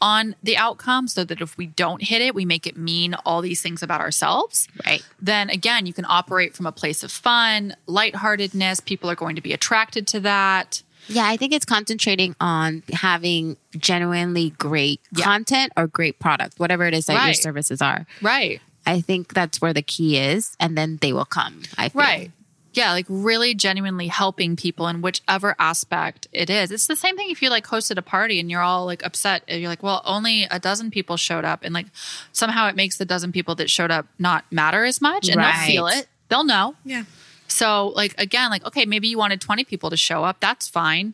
[0.02, 3.42] on the outcome so that if we don't hit it, we make it mean all
[3.42, 5.04] these things about ourselves, right.
[5.22, 8.82] then again, you can operate from a place of fun, lightheartedness.
[8.82, 10.82] People are going to be attracted to that.
[11.08, 15.24] Yeah, I think it's concentrating on having genuinely great Yeah.
[15.24, 18.06] content or great product, whatever it is that your services are.
[18.22, 18.60] Right.
[18.86, 21.64] I think that's where the key is, and then they will come.
[21.78, 22.02] I feel.
[22.02, 22.32] Right.
[22.74, 26.72] Yeah, like really genuinely helping people in whichever aspect it is.
[26.72, 29.44] It's the same thing if you like hosted a party and you're all like upset
[29.48, 31.86] and you're like, well, only a dozen people showed up and like
[32.34, 35.56] somehow it makes the dozen people that showed up not matter as much and Right.
[35.56, 36.08] they'll feel it.
[36.28, 36.76] They'll know.
[36.84, 37.04] Yeah.
[37.48, 40.42] So like again, like okay, maybe you wanted 20 people to show up.
[40.42, 41.14] That's fine.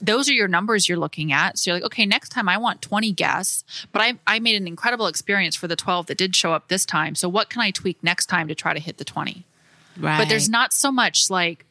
[0.00, 1.58] Those are your numbers you're looking at.
[1.58, 4.66] So you're like, okay, next time I want 20 guests, but I I made an
[4.66, 7.14] incredible experience for the 12 that did show up this time.
[7.14, 9.44] So what can I tweak next time to try to hit the 20?
[9.98, 10.18] Right.
[10.18, 11.66] But there's not so much like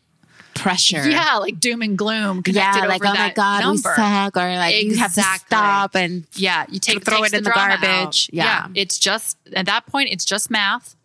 [0.56, 1.10] pressure.
[1.10, 2.42] yeah, like doom and gloom.
[2.46, 3.90] Yeah, like over oh my that god, number.
[3.90, 7.44] we suck, or like you have to stop and Yeah, you take Throw it in
[7.44, 8.30] the garbage.
[8.30, 8.34] out.
[8.34, 8.68] Yeah.
[8.76, 10.96] it's just at that point, it's just math.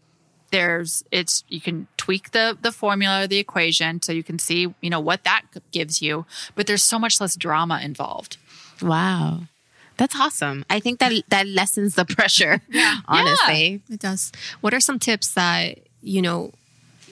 [0.55, 4.91] There's it's you can tweak the the formula, the equation, so you can see you
[4.91, 6.25] know what that gives you.
[6.55, 8.37] But there's so much less drama involved.
[8.81, 9.43] Wow.
[9.97, 10.65] That's awesome.
[10.69, 12.61] I think that that lessens the pressure.
[12.69, 12.97] yeah.
[13.07, 13.81] honestly.
[13.89, 14.33] It does.
[14.61, 16.51] What are some tips that, you know,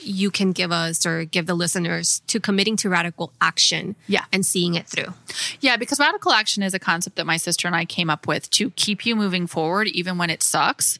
[0.01, 4.25] you can give us or give the listeners to committing to radical action Yeah.
[4.33, 5.13] and seeing it through?
[5.61, 8.49] Yeah, because radical action is a concept that my sister and I came up with
[8.51, 10.99] to keep you moving forward even when it sucks.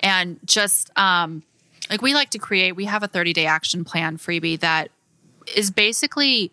[0.00, 1.42] And just um,
[1.90, 4.90] like we like to create, we have a 30 day action plan freebie that
[5.54, 6.52] is basically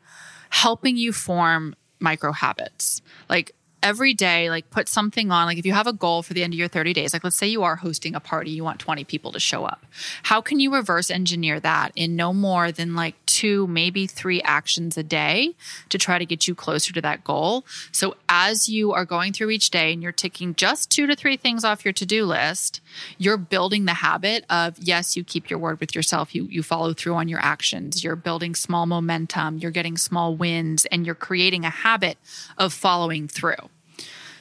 [0.50, 3.02] helping you form micro habits.
[3.30, 3.55] Like
[3.86, 5.45] every day, like put something on.
[5.45, 7.36] Like if you have a goal for the end of your 30 days, like let's
[7.36, 9.86] say you are hosting a party, you want 20 people to show up.
[10.24, 14.98] How can you reverse engineer that in no more than like two, maybe three actions
[14.98, 15.54] a day
[15.89, 17.63] to try to get you closer to that goal?
[17.91, 21.38] So as you are going through each day and you're ticking just two to three
[21.38, 22.82] things off your to-do list,
[23.19, 26.34] you're building the habit of yes, you keep your word with yourself.
[26.34, 28.04] You you follow through on your actions.
[28.04, 32.17] You're building small momentum, you're getting small wins, and you're creating a habit
[32.58, 33.69] of following through.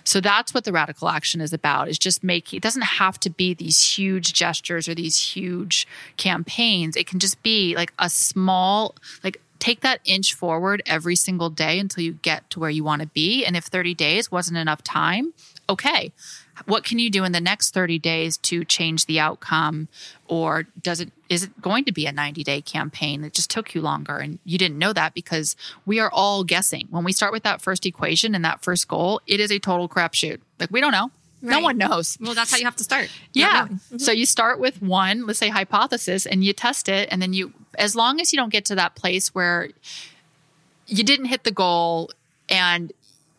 [0.04, 3.30] So that's what the radical action is about is just making it doesn't have to
[3.30, 6.96] be these huge gestures or these huge campaigns.
[6.96, 11.78] It can just be like a small like take that inch forward every single day
[11.78, 13.46] until you get to where you want to be.
[13.46, 15.32] And if 30 days wasn't enough time,
[15.70, 16.12] okay.
[16.66, 19.88] What can you do in the next 30 days to change the outcome?
[20.28, 23.22] Or does it is it going to be a 90 day campaign?
[23.22, 24.18] That just took you longer.
[24.18, 26.86] And you didn't know that because we are all guessing.
[26.90, 29.88] When we start with that first equation and that first goal it is a total
[29.88, 30.40] crapshoot.
[30.60, 31.10] Like we don't know
[31.44, 33.08] no one knows Well, that's how you have to start.
[33.32, 33.68] Yeah knowing.
[33.68, 33.98] Mm-hmm.
[33.98, 37.52] so you start with one let's say hypothesis and you test it and then you
[37.78, 39.68] as long as you don't get to that place where
[40.86, 42.10] you didn't hit the goal
[42.48, 42.92] and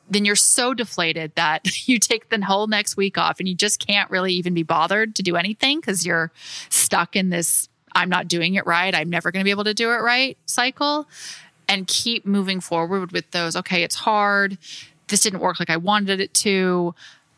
[0.09, 3.85] then you're so deflated that you take the whole next week off and you just
[3.85, 6.31] can't really even be bothered to do anything because you're
[6.69, 8.93] stuck in this I'm not doing it right.
[8.93, 11.07] I'm never going to be able to do it right cycle
[11.67, 13.55] and keep moving forward with those.
[13.55, 14.57] Okay, it's hard.
[15.07, 16.93] This didn't work like I wanted it to,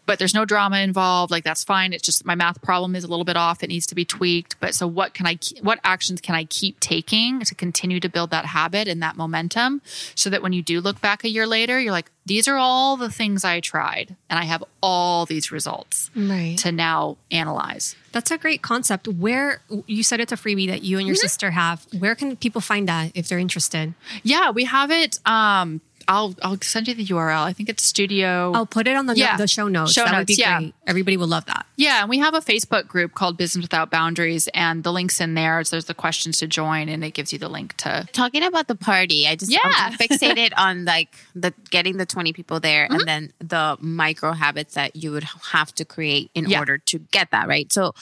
[0.07, 1.29] but there's no drama involved.
[1.29, 1.93] Like that's fine.
[1.93, 3.61] It's just my math problem is a little bit off.
[3.61, 4.59] It needs to be tweaked.
[4.59, 8.31] But so what can I, what actions can I keep taking to continue to build
[8.31, 9.81] that habit and that momentum
[10.15, 12.97] so that when you do look back a year later, you're like, these are all
[12.97, 16.57] the things I tried and I have all these results Right.
[16.59, 17.95] to now analyze.
[18.11, 19.07] That's a great concept.
[19.07, 21.85] Where you said it's a freebie that you and your sister have.
[21.99, 23.93] Where can people find that if they're interested?
[24.23, 25.19] Yeah, we have it.
[25.25, 27.43] Um, I'll I'll send you the URL.
[27.43, 28.51] I think it's Studio.
[28.55, 29.35] I'll put it on the, Yeah.
[29.37, 29.93] the show notes.
[29.93, 30.59] Show that would notes, be yeah.
[30.59, 30.73] great.
[30.87, 31.65] Everybody will love that.
[31.75, 35.33] Yeah, and we have a Facebook group called Business Without Boundaries, and the link's in
[35.33, 35.63] there.
[35.63, 38.07] So there's the questions to join, and it gives you the link to.
[38.13, 39.59] Talking about the party, I just Yeah.
[39.63, 42.99] I'm fixated on like the getting the 20 people there Mm-hmm.
[42.99, 46.59] and then the micro habits that you would have to create in Yeah.
[46.59, 47.71] order to get that, right?
[47.73, 47.93] So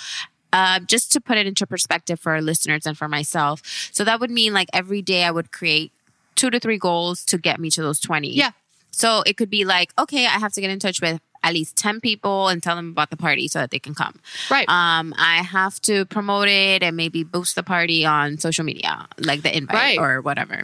[0.53, 3.61] uh, just to put it into perspective for our listeners and for myself.
[3.91, 5.91] So that would mean like every day I would create
[6.35, 8.29] two to three goals to get me to those 20.
[8.33, 8.51] Yeah.
[8.91, 11.75] So it could be like, okay, I have to get in touch with at least
[11.75, 14.19] 10 people and tell them about the party so that they can come.
[14.49, 14.67] Right.
[14.67, 19.43] Um, I have to promote it and maybe boost the party on social media, like
[19.43, 19.99] the invite Right.
[19.99, 20.63] or whatever.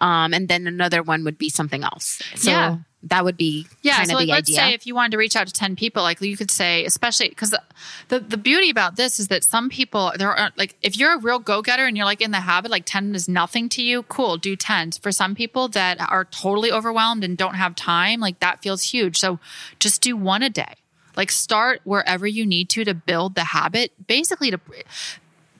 [0.00, 2.20] Um, and then another one would be something else.
[2.34, 2.76] So Yeah.
[3.08, 4.56] That would be Yeah, kind so of like, let's idea.
[4.56, 7.28] say if you wanted to reach out to 10 people, like you could say, especially
[7.28, 7.62] because the,
[8.08, 11.18] the, the beauty about this is that some people, there are like, if you're a
[11.18, 14.02] real go getter and you're like in the habit, like 10 is nothing to you,
[14.04, 14.92] cool, do 10.
[14.92, 19.18] For some people that are totally overwhelmed and don't have time, like that feels huge.
[19.18, 19.38] So
[19.78, 20.74] just do one a day.
[21.16, 24.60] Like start wherever you need to to build the habit, basically to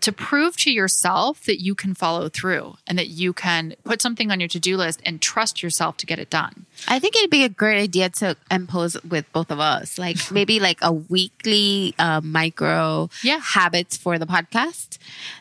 [0.07, 4.31] to prove to yourself that you can follow through and that you can put something
[4.31, 6.65] on your to-do list and trust yourself to get it done.
[6.89, 10.61] I think it'd be a great idea to impose with both of us, like maybe
[10.61, 13.41] like a weekly uh, micro Yeah.
[13.41, 14.99] habits for the podcast.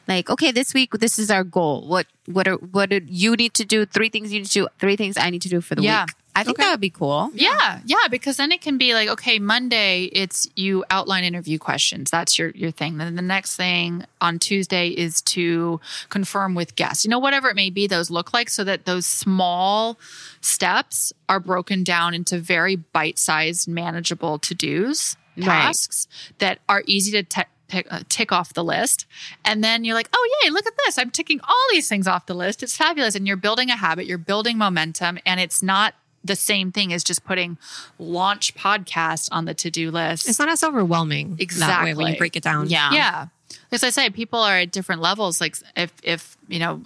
[0.08, 1.88] Like, okay, this week this is our goal.
[1.88, 3.86] What what are what do you need to do?
[3.86, 4.68] Three things you need to do.
[4.80, 6.06] Three things I need to do for the Yeah.
[6.06, 6.16] week.
[6.36, 7.32] I think that would be cool.
[7.34, 12.12] Yeah, yeah, because then it can be like, okay, Monday it's you outline interview questions.
[12.12, 12.98] That's your your thing.
[12.98, 17.06] Then the next thing on Tuesday is to confirm with guests.
[17.06, 19.98] You know, whatever it may be, those look like, so that those small
[20.42, 25.46] steps are broken down into very bite-sized, manageable to-dos, Right.
[25.46, 26.08] tasks
[26.40, 29.06] that are easy to te- tick, uh, tick off the list.
[29.44, 30.98] And then you're like, oh, yay, look at this.
[30.98, 32.64] I'm ticking all these things off the list.
[32.64, 33.16] It's fabulous.
[33.16, 35.94] And you're building a habit, you're building momentum, and it's not
[36.26, 37.58] the same thing as just putting
[38.00, 40.28] launch podcast on the to do list.
[40.28, 42.70] It's not as overwhelming that way when you break it down.
[42.70, 42.92] Yeah.
[42.92, 43.28] yeah.
[43.72, 45.40] As I say, people are at different levels.
[45.40, 46.84] Like if, if, you know,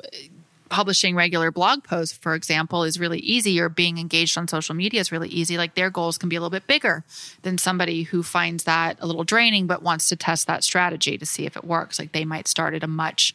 [0.70, 5.02] publishing regular blog posts, for example, is really easy, or being engaged on social media
[5.02, 5.58] is really easy.
[5.58, 7.04] Like their goals can be a little bit bigger
[7.42, 11.26] than somebody who finds that a little draining, but wants to test that strategy to
[11.26, 11.98] see if it works.
[12.00, 13.34] Like they might start at a much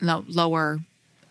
[0.00, 0.80] lo- lower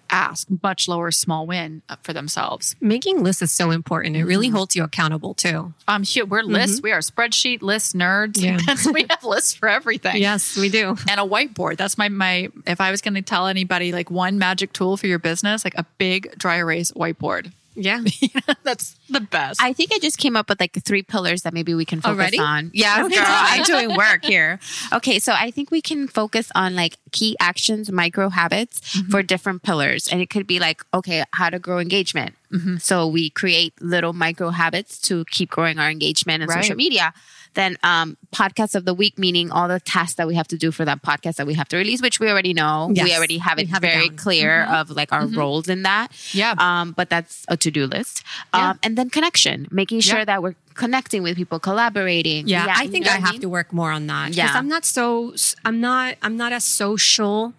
[0.10, 2.76] ask, much lower small win uh, for themselves.
[2.82, 4.16] Making lists is so important.
[4.16, 5.74] It really holds you accountable too.
[5.88, 6.82] Um, we're lists.
[6.82, 8.42] We are spreadsheet list nerds.
[8.42, 8.58] Yeah.
[8.94, 10.18] We have lists for everything.
[10.18, 10.96] Yes, we do.
[11.10, 11.78] And a whiteboard.
[11.78, 12.50] That's my my.
[12.66, 15.76] If I was going to tell anybody like one magic tool for your business, like
[15.76, 17.52] a big dry erase whiteboard.
[17.76, 18.04] Yeah.
[18.64, 19.62] That's the best.
[19.62, 22.18] I think I just came up with like three pillars that maybe we can focus
[22.18, 22.40] Already?
[22.40, 22.72] on.
[22.74, 24.60] Yeah, girl, I'm doing work here.
[24.94, 28.80] Okay, so I think we can focus on like key actions, micro habits
[29.10, 30.08] for different pillars.
[30.08, 32.36] And it could be like, okay, how to grow engagement.
[32.80, 36.64] So we create little micro habits to keep growing our engagement in Right.
[36.64, 37.14] social media.
[37.56, 40.72] Then um, podcast of the week, meaning all the tasks that we have to do
[40.72, 42.90] for that podcast that we have to release, which we already know.
[42.94, 44.18] Yes, we already have we it have it very down.
[44.18, 46.10] clear of like our roles in that.
[46.34, 46.54] Yeah.
[46.58, 48.24] Um, but that's a to do list.
[48.54, 48.70] Yeah.
[48.72, 50.26] Um, and then connection, making sure Yeah.
[50.26, 52.48] that we're connecting with people, collaborating.
[52.48, 53.42] Yeah, I you think know I have mean?
[53.42, 54.34] to work more on that.
[54.34, 54.46] Yeah.
[54.46, 55.34] because I'm not so.
[55.66, 56.16] I'm not.
[56.22, 57.54] I'm not as social.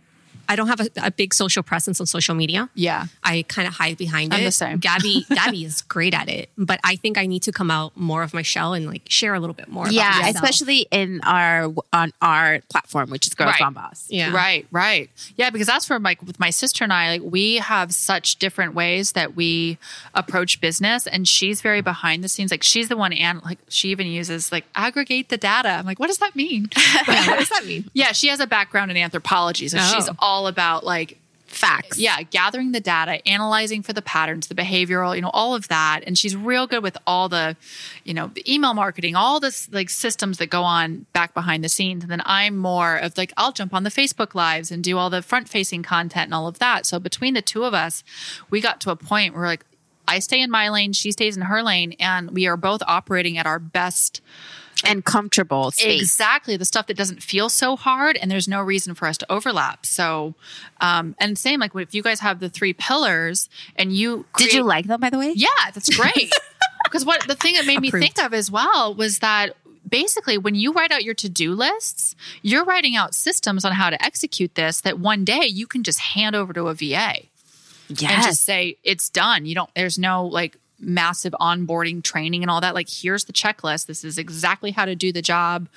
[0.48, 2.68] I don't have a, a big social presence on social media.
[2.74, 3.06] yeah.
[3.22, 4.44] I kind of hide behind I'm it.
[4.44, 4.78] the same.
[4.78, 8.22] Gabby, Gabby is great at it, but I think I need to come out more
[8.22, 9.88] of my shell and like share a little bit more.
[9.88, 10.34] Yeah, myself.
[10.36, 13.58] especially in our on our platform, which is Girls Right.
[13.60, 14.06] Gone Boss.
[14.08, 14.32] Yeah.
[14.34, 15.10] Right, right.
[15.36, 18.74] Yeah, because that's where like with my sister and I, like we have such different
[18.74, 19.76] ways that we
[20.14, 22.50] approach business and she's very behind the scenes.
[22.50, 25.68] Like she's the one and like she even uses like aggregate the data.
[25.68, 26.68] I'm like, what does that mean?
[27.08, 27.88] Yeah, what does that mean?
[27.94, 29.68] yeah, she has a background in anthropology.
[29.68, 29.92] So Oh.
[29.94, 31.18] she's all about like
[31.48, 31.98] Facts.
[31.98, 36.02] yeah, gathering the data, analyzing for the patterns, the behavioral, you know, all of that.
[36.06, 37.56] And she's real good with all the,
[38.04, 41.68] you know, the email marketing, all this like systems that go on back behind the
[41.70, 42.04] scenes.
[42.04, 45.08] And then I'm more of like, I'll jump on the Facebook lives and do all
[45.08, 46.84] the front facing content and all of that.
[46.84, 48.04] So between the two of us,
[48.50, 49.64] we got to a point where like,
[50.08, 53.38] I stay in my lane, she stays in her lane, and we are both operating
[53.38, 54.20] at our best
[54.84, 56.00] and comfortable space.
[56.00, 56.56] Exactly.
[56.56, 59.84] The stuff that doesn't feel so hard and there's no reason for us to overlap.
[59.84, 60.34] So,
[60.80, 64.62] um, and same, like if you guys have the three pillars and you, Did you
[64.62, 65.32] like them, by the way?
[65.34, 66.32] Yeah, that's great.
[66.84, 68.02] Because what the thing that made me Approved.
[68.02, 69.54] think of as well was that
[69.86, 74.02] basically when you write out your to-do lists, you're writing out systems on how to
[74.02, 77.16] execute this that one day you can just hand over to a VA
[77.88, 79.46] and just say it's done.
[79.46, 79.70] You don't.
[79.74, 82.74] There's no like massive onboarding training and all that.
[82.74, 83.86] Like here's the checklist.
[83.86, 85.68] This is exactly how to do the job.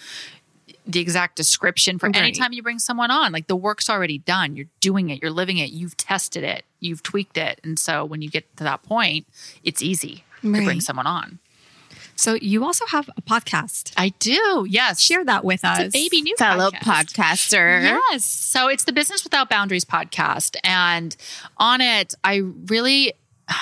[0.88, 2.16] The exact description for Right.
[2.18, 3.32] anytime you bring someone on.
[3.32, 4.56] Like the work's already done.
[4.56, 5.22] You're doing it.
[5.22, 5.70] You're living it.
[5.72, 6.64] You've tested it.
[6.80, 7.62] You've tweaked it.
[7.64, 9.28] And so when you get to that point,
[9.64, 11.40] it's easy to bring someone on.
[12.22, 13.94] So you also have a podcast.
[13.98, 14.68] I do.
[14.70, 15.02] Yes.
[15.02, 15.80] Share that with us.
[15.80, 17.16] It's a baby new fellow podcast.
[17.16, 17.82] podcaster.
[17.82, 18.24] Yes.
[18.26, 20.56] So it's the Business Without Boundaries podcast.
[20.64, 21.18] And
[21.58, 22.36] on it, I
[22.68, 23.14] really.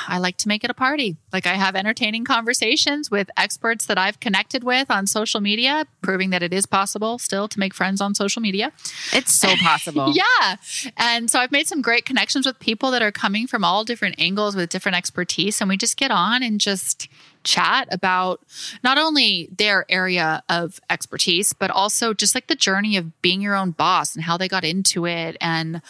[0.07, 1.17] I like to make it a party.
[1.31, 6.29] Like I have entertaining conversations with experts that I've connected with on social media, proving
[6.31, 8.71] that it is possible still to make friends on social media.
[9.13, 10.13] It's so possible.
[10.19, 10.55] Yeah.
[10.97, 14.15] And so I've made some great connections with people that are coming from all different
[14.19, 15.61] angles with different expertise.
[15.61, 17.07] And we just get on and just
[17.43, 18.41] chat about
[18.83, 23.55] not only their area of expertise, but also just like the journey of being your
[23.55, 25.37] own boss and how they got into it.
[25.39, 25.81] And,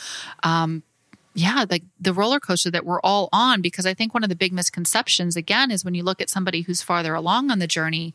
[0.44, 0.84] um,
[1.34, 4.36] yeah, like the roller coaster that we're all on, because I think one of the
[4.36, 8.14] big misconceptions, again, is when you look at somebody who's farther along on the journey,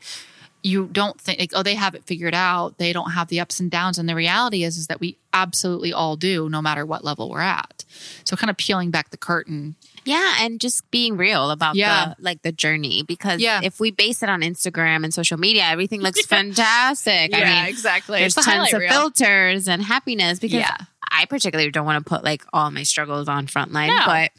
[0.66, 3.60] you don't think like, oh they have it figured out they don't have the ups
[3.60, 7.04] and downs and the reality is is that we absolutely all do no matter what
[7.04, 7.84] level we're at
[8.24, 9.74] so kind of peeling back the curtain
[10.06, 12.14] Yeah, and just being real about Yeah.
[12.16, 13.60] the like the journey because Yeah.
[13.62, 16.24] if we base it on Instagram and social media, everything looks
[16.64, 17.34] fantastic.
[17.34, 18.90] I mean, exactly there's It's tons of reel.
[18.90, 20.76] filters and happiness because Yeah.
[21.16, 24.02] I particularly don't want to put like all my struggles on frontline, No.
[24.06, 24.30] but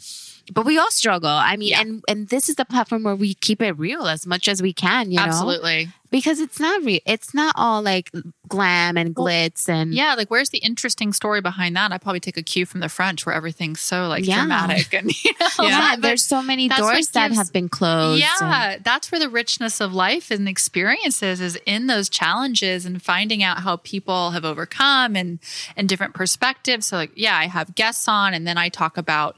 [0.53, 1.29] but we all struggle.
[1.29, 1.81] I mean, Yeah.
[1.81, 4.73] and and this is the platform where we keep it real as much as we
[4.73, 6.99] can, you know, absolutely because it's not real.
[7.05, 8.11] It's not all like
[8.47, 12.37] glam and glitz and yeah like where's the interesting story behind that i probably take
[12.37, 14.39] a cue from the french where everything's so like Yeah.
[14.41, 18.23] dramatic and you know, Yeah, but- there's so many doors that have been closed.
[18.23, 23.01] and- Yeah, that's where the richness of life and experiences is in those challenges and
[23.01, 25.39] finding out how people have overcome and
[25.77, 26.85] and different perspectives.
[26.87, 29.37] So like, yeah, I have guests on and then I talk about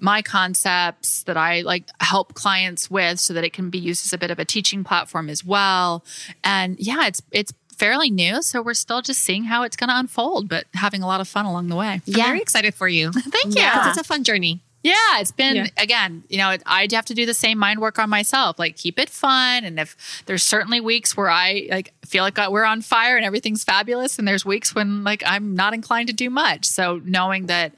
[0.00, 4.12] my concepts that I like help clients with so that it can be used as
[4.12, 6.04] a bit of a teaching platform as well.
[6.44, 9.98] And yeah, it's it's fairly new, so we're still just seeing how it's going to
[9.98, 12.00] unfold, but having a lot of fun along the way.
[12.06, 13.12] I'm very excited for you.
[13.12, 13.62] Thank you.
[13.62, 13.88] Yeah.
[13.88, 14.60] It's a fun journey.
[14.88, 15.66] Yeah, it's been Yeah.
[15.76, 18.98] again, you know, I have to do the same mind work on myself, like keep
[18.98, 19.64] it fun.
[19.64, 23.64] And if there's certainly weeks where I like feel like we're on fire and everything's
[23.64, 26.64] fabulous, and there's weeks when like I'm not inclined to do much.
[26.64, 27.72] So knowing that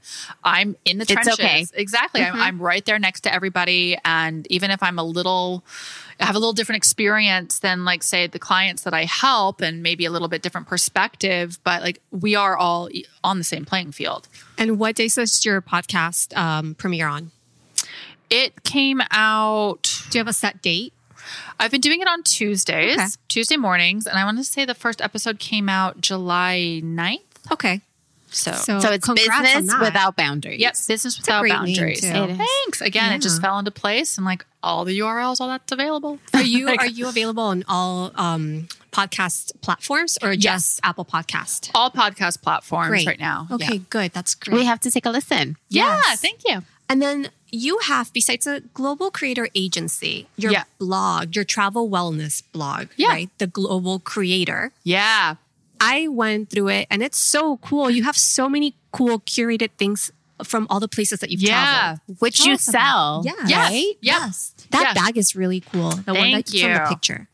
[0.45, 1.65] I'm in the It's trenches, okay.
[1.75, 2.43] exactly, I'm, mm-hmm.
[2.43, 5.65] I'm right there next to everybody, and even if I'm a little.
[6.23, 9.83] I have a little different experience than like say the clients that I help and
[9.83, 12.91] maybe a little bit different perspective, but like we are all
[13.25, 14.29] on the same playing field.
[14.61, 17.31] And what day does your podcast um, premiere on?
[18.29, 20.05] It came out.
[20.11, 20.93] Do you have a set date?
[21.59, 23.07] I've been doing it on Tuesdays, Okay.
[23.29, 27.53] Tuesday mornings, and I want to say the first episode came out July 9th.
[27.53, 27.81] Okay.
[28.31, 30.61] So, So, So it's business without boundaries.
[30.61, 32.01] yep, business without boundaries.
[32.01, 32.09] too.
[32.37, 32.81] Thanks.
[32.81, 36.18] Again, it just fell into place and like all the URLs, all that's available.
[36.35, 40.81] Are you are you available on all um, podcast platforms or just Yes.
[40.85, 41.70] Apple Podcast?
[41.74, 43.07] all podcast platforms Great.
[43.07, 43.49] right now.
[43.51, 43.81] Okay, Yeah.
[43.91, 44.12] good.
[44.12, 44.59] That's great.
[44.59, 45.57] We have to take a listen.
[45.68, 46.20] Yeah, Yes.
[46.20, 46.62] thank you.
[46.89, 50.64] And then you have, besides a global creator agency, your Yeah.
[50.78, 53.09] blog, your travel wellness blog, Yeah.
[53.09, 53.31] right?
[53.39, 54.72] The global creator.
[54.85, 55.37] Yeah.
[55.81, 57.91] I went through it and it's so cool.
[57.91, 60.12] You have so many cool curated things
[60.45, 61.64] from all the places that you've Yeah.
[62.07, 62.20] traveled.
[62.20, 63.22] Which Tell you sell.
[63.24, 63.33] Yeah.
[63.47, 63.70] Yes.
[63.70, 63.85] Right?
[63.87, 63.97] Yep.
[64.03, 64.55] Yes.
[64.70, 64.95] That Yeah.
[64.95, 65.91] bag is really cool.
[65.91, 66.89] The one Thank that's from the you.
[66.89, 67.28] picture.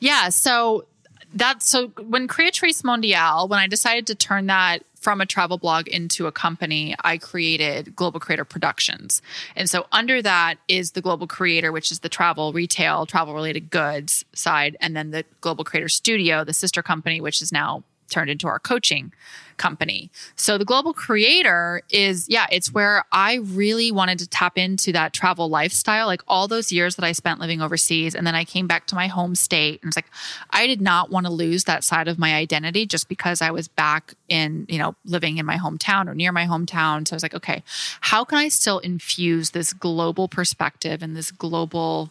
[0.00, 0.28] Yeah.
[0.30, 0.86] So
[1.34, 5.88] that's so when Creatrice Mondiale, when I decided to turn that from a travel blog
[5.88, 9.22] into a company, I created Global Creator Productions.
[9.56, 13.70] And so under that is the Global Creator, which is the travel, retail, travel related
[13.70, 18.30] goods side, and then the Global Creator Studio, the sister company, which is now turned
[18.30, 19.12] into our coaching
[19.58, 20.10] company.
[20.36, 25.12] So the global creator is, yeah, it's where I really wanted to tap into that
[25.12, 26.06] travel lifestyle.
[26.06, 28.14] Like all those years that I spent living overseas.
[28.14, 30.06] And then I came back to my home state and it's like,
[30.50, 33.68] I did not want to lose that side of my identity just because I was
[33.68, 37.06] back in, you know, living in my hometown or near my hometown.
[37.06, 37.62] So I was like, okay,
[38.00, 42.10] how can I still infuse this global perspective and this global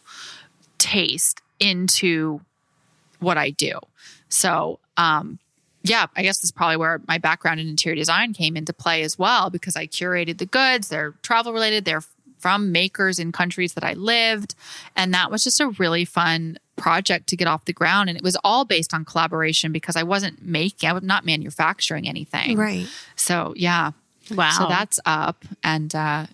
[0.76, 2.40] taste into
[3.18, 3.80] what I do?
[4.28, 5.38] So, um,
[5.88, 9.02] yeah, I guess this is probably where my background in interior design came into play
[9.02, 10.88] as well because I curated the goods.
[10.88, 11.84] They're travel related.
[11.84, 12.02] They're
[12.38, 14.54] from makers in countries that I lived.
[14.94, 18.08] And that was just a really fun project to get off the ground.
[18.08, 22.08] And it was all based on collaboration because I wasn't making, I was not manufacturing
[22.08, 22.56] anything.
[22.56, 22.86] Right.
[23.16, 23.90] So, yeah.
[24.30, 24.50] Wow.
[24.52, 25.44] So that's up.
[25.64, 26.26] And uh,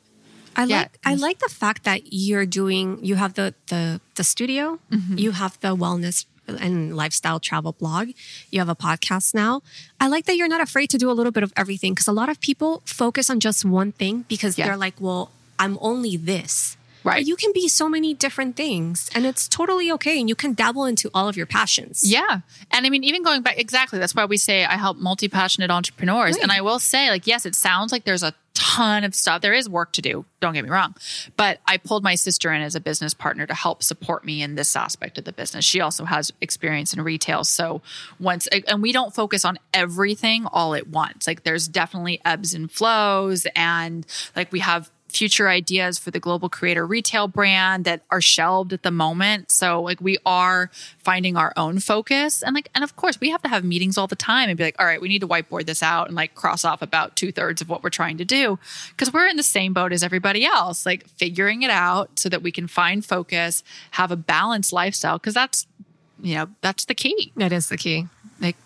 [0.57, 0.79] I Yeah.
[0.81, 5.17] like I like the fact that you're doing you have the the the studio, Mm-hmm.
[5.19, 8.09] you have the wellness and lifestyle travel blog,
[8.51, 9.63] you have a podcast now.
[10.01, 12.13] I like that you're not afraid to do a little bit of everything because a
[12.13, 14.67] lot of people focus on just one thing because Yeah.
[14.67, 16.77] they're like, well, I'm only this.
[17.05, 17.17] Right.
[17.17, 20.55] But you can be so many different things and it's totally okay and you can
[20.55, 22.03] dabble into all of your passions.
[22.11, 22.41] Yeah.
[22.71, 23.99] And I mean, even going back, exactly.
[23.99, 26.37] That's why we say I help multi passionate entrepreneurs.
[26.39, 28.33] And I will say, like, yes, it sounds like there's a
[28.75, 29.41] ton of stuff.
[29.41, 30.25] There is work to do.
[30.41, 30.95] Don't get me wrong.
[31.37, 34.57] But I pulled my sister in as a business partner to help support me in
[34.57, 35.65] this aspect of the business.
[35.65, 37.45] She also has experience in retail.
[37.45, 37.83] So
[38.19, 41.27] once, and we don't focus on everything all at once.
[41.27, 43.47] Like, there's definitely ebbs and flows.
[43.55, 48.73] And like, we have future ideas for the global creator retail brand that are shelved
[48.73, 49.51] at the moment.
[49.51, 53.43] So like we are finding our own focus and like and of course we have
[53.43, 55.67] to have meetings all the time and be like, all right, we need to whiteboard
[55.67, 58.59] this out and like cross off about two thirds of what we're trying to do
[58.91, 62.43] because we're in the same boat as everybody else, like figuring it out so that
[62.43, 63.63] we can find focus,
[63.93, 65.67] have a balanced lifestyle because that's
[66.21, 67.33] you know that's the key.
[67.37, 68.09] That is the key.
[68.41, 68.57] Like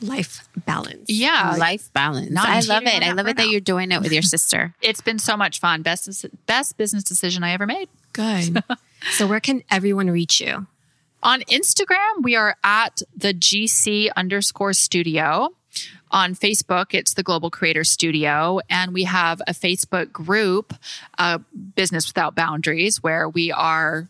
[0.00, 1.06] Life balance.
[1.08, 2.30] yeah, Life balance.
[2.30, 3.02] Not I love it.
[3.02, 3.50] I love it that burnout.
[3.52, 4.74] you're doing it with your sister.
[4.82, 5.82] it's been so much fun.
[5.82, 7.88] Best best business decision I ever made.
[8.12, 8.62] Good.
[9.12, 10.66] so where can everyone reach you?
[11.22, 15.50] On Instagram, we are at the GC underscore studio.
[16.10, 18.60] On Facebook, it's the Global Creator Studio.
[18.70, 20.74] And we have a Facebook group,
[21.18, 21.38] uh,
[21.74, 24.08] Business Without Boundaries, where we are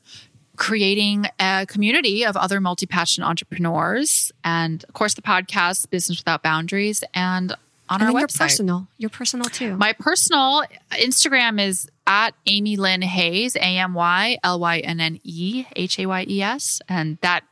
[0.59, 4.31] creating a community of other multi passionate entrepreneurs.
[4.45, 7.53] And of course, the podcast, Business Without Boundaries, and
[7.91, 8.39] on And our then your website.
[8.41, 8.89] personal.
[8.99, 9.77] Your personal too.
[9.77, 15.19] My personal Instagram is at Amy Lynne Hayes, A M Y L Y N N
[15.25, 16.81] E H A Y E S.
[16.89, 17.45] And that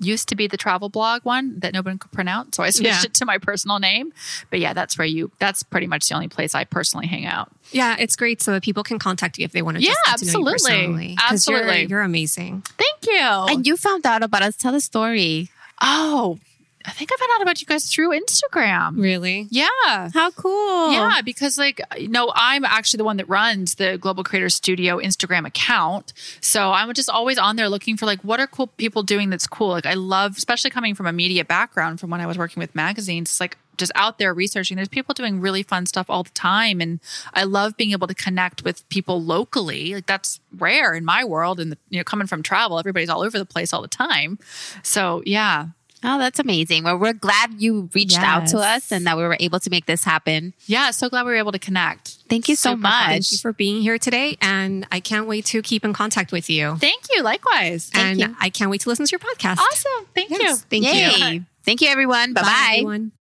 [0.00, 2.56] used to be the travel blog one that nobody could pronounce.
[2.56, 3.02] So I switched Yeah.
[3.04, 4.12] it to my personal name.
[4.50, 7.50] But yeah, that's where you, that's pretty much the only place I personally hang out.
[7.70, 9.82] Yeah, it's great so that people can contact you if they want to.
[9.82, 10.80] Yeah, just get to know you absolutely.
[10.82, 11.16] personally.
[11.16, 11.86] 'Cause you're- Absolutely.
[11.90, 12.62] you're, amazing.
[12.78, 13.54] Thank you.
[13.54, 14.56] And you found out about us.
[14.56, 15.50] Tell the story.
[15.82, 16.38] oh,
[16.84, 19.00] I think I found out about you guys through Instagram.
[19.00, 19.46] Really?
[19.50, 20.10] Yeah.
[20.14, 20.92] How cool.
[20.92, 24.98] Yeah, because like you know, I'm actually the one that runs the Global Creator Studio
[24.98, 26.14] Instagram account.
[26.40, 29.46] So I'm just always on there looking for like what are cool people doing that's
[29.46, 29.68] cool.
[29.68, 32.74] Like I love, especially coming from a media background from when I was working with
[32.74, 34.76] magazines, it's like just out there researching.
[34.76, 36.80] There's people doing really fun stuff all the time.
[36.80, 37.00] And
[37.34, 39.94] I love being able to connect with people locally.
[39.94, 41.58] Like that's rare in my world.
[41.58, 44.38] And you know, coming from travel, everybody's all over the place all the time.
[44.82, 45.68] So yeah.
[46.02, 46.84] Oh, that's amazing.
[46.84, 49.84] Well, we're glad you reached out to us and that we were able to make
[49.86, 50.54] this happen.
[50.66, 52.16] Yeah, so glad we were able to connect.
[52.28, 52.90] Thank you so Super fun.
[52.90, 53.08] much.
[53.10, 56.48] Thank you for being here today, and I can't wait to keep in contact with
[56.48, 56.76] you.
[56.76, 57.22] Thank you.
[57.22, 57.90] Likewise.
[57.94, 58.34] and you.
[58.40, 59.58] I can't wait to listen to your podcast.
[59.58, 60.06] Awesome.
[60.14, 60.56] Thank you.
[60.56, 61.34] Thank Yay.
[61.34, 61.44] you.
[61.64, 62.32] Thank you, everyone.
[62.32, 62.72] Bye bye.
[62.78, 63.12] everyone.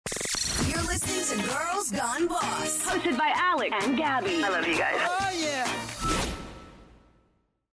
[0.67, 2.85] You're listening to Girls Gone Boss.
[2.85, 4.41] Hosted by Alex and Gabby.
[4.43, 4.93] I love you guys.
[4.95, 5.28] Yeah.